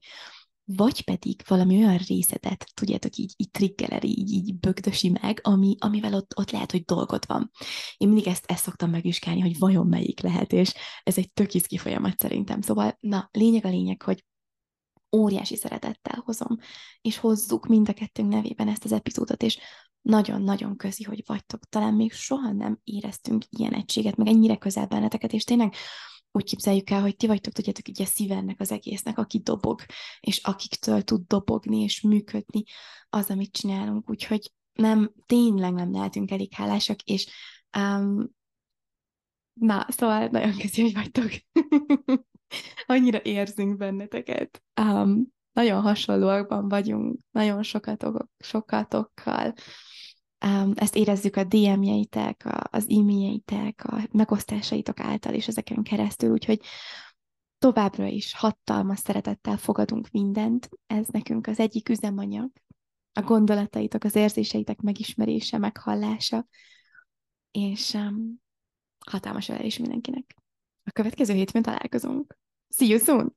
vagy 0.65 1.03
pedig 1.03 1.41
valami 1.47 1.77
olyan 1.77 1.97
részetet, 1.97 2.65
tudjátok, 2.73 3.15
így, 3.15 3.33
így 3.37 3.51
triggeleri, 3.51 4.07
így, 4.07 4.31
így 4.31 4.59
bögdösi 4.59 5.09
meg, 5.09 5.39
ami, 5.43 5.75
amivel 5.79 6.13
ott, 6.13 6.37
ott 6.37 6.51
lehet, 6.51 6.71
hogy 6.71 6.83
dolgod 6.83 7.23
van. 7.27 7.51
Én 7.97 8.07
mindig 8.07 8.27
ezt, 8.27 8.45
ezt 8.47 8.63
szoktam 8.63 8.89
megvizsgálni, 8.89 9.41
hogy 9.41 9.59
vajon 9.59 9.87
melyik 9.87 10.21
lehet, 10.21 10.53
és 10.53 10.73
ez 11.03 11.17
egy 11.17 11.31
tök 11.31 11.53
izgi 11.53 11.77
folyamat 11.77 12.19
szerintem. 12.19 12.61
Szóval, 12.61 12.97
na, 12.99 13.29
lényeg 13.31 13.65
a 13.65 13.69
lényeg, 13.69 14.01
hogy 14.01 14.25
óriási 15.15 15.55
szeretettel 15.55 16.21
hozom, 16.25 16.57
és 17.01 17.17
hozzuk 17.17 17.65
mind 17.65 17.89
a 17.89 17.93
kettőnk 17.93 18.29
nevében 18.29 18.67
ezt 18.67 18.85
az 18.85 18.91
epizódot, 18.91 19.43
és 19.43 19.59
nagyon-nagyon 20.01 20.77
közi, 20.77 21.03
hogy 21.03 21.23
vagytok. 21.25 21.65
Talán 21.69 21.93
még 21.93 22.13
soha 22.13 22.51
nem 22.51 22.79
éreztünk 22.83 23.43
ilyen 23.49 23.73
egységet, 23.73 24.15
meg 24.15 24.27
ennyire 24.27 24.55
közel 24.55 24.85
benneteket, 24.85 25.33
és 25.33 25.43
tényleg 25.43 25.73
úgy 26.35 26.43
képzeljük 26.43 26.89
el, 26.89 27.01
hogy 27.01 27.15
ti 27.15 27.27
vagytok, 27.27 27.53
tudjátok, 27.53 27.87
így 27.87 28.01
a 28.01 28.05
szívennek 28.05 28.59
az 28.59 28.71
egésznek, 28.71 29.17
aki 29.17 29.39
dobog, 29.39 29.81
és 30.19 30.39
akiktől 30.43 31.01
tud 31.01 31.21
dobogni 31.27 31.81
és 31.81 32.01
működni 32.01 32.63
az, 33.09 33.29
amit 33.29 33.51
csinálunk. 33.51 34.09
Úgyhogy 34.09 34.51
nem, 34.73 35.11
tényleg 35.25 35.73
nem 35.73 35.91
lehetünk 35.91 36.31
elég 36.31 36.53
hálásak, 36.53 37.01
és 37.01 37.27
um, 37.77 38.29
na, 39.53 39.85
szóval 39.89 40.27
nagyon 40.27 40.57
köszi, 40.57 40.81
hogy 40.81 40.93
vagytok. 40.93 41.29
Annyira 42.85 43.21
érzünk 43.21 43.77
benneteket. 43.77 44.63
Um, 44.81 45.33
nagyon 45.51 45.81
hasonlóakban 45.81 46.67
vagyunk, 46.67 47.19
nagyon 47.31 47.63
sokatok, 47.63 48.27
sokatokkal 48.37 49.53
ezt 50.73 50.95
érezzük 50.95 51.35
a 51.35 51.43
DM-jeitek, 51.43 52.47
az 52.69 52.85
e-mailjeitek, 52.89 53.83
a 53.85 54.07
megosztásaitok 54.11 54.99
által, 54.99 55.33
és 55.33 55.47
ezeken 55.47 55.83
keresztül, 55.83 56.31
úgyhogy 56.31 56.61
továbbra 57.57 58.05
is 58.05 58.33
hatalmas 58.33 58.99
szeretettel 58.99 59.57
fogadunk 59.57 60.09
mindent. 60.11 60.69
Ez 60.87 61.07
nekünk 61.07 61.47
az 61.47 61.59
egyik 61.59 61.89
üzemanyag, 61.89 62.51
a 63.13 63.21
gondolataitok, 63.21 64.03
az 64.03 64.15
érzéseitek 64.15 64.81
megismerése, 64.81 65.57
meghallása, 65.57 66.47
és 67.51 67.93
um, 67.93 68.41
hatalmas 69.05 69.49
ölelés 69.49 69.77
mindenkinek. 69.77 70.35
A 70.83 70.91
következő 70.91 71.33
hétfőn 71.33 71.61
találkozunk. 71.61 72.37
See 72.69 72.87
you 72.87 72.99
soon! 72.99 73.35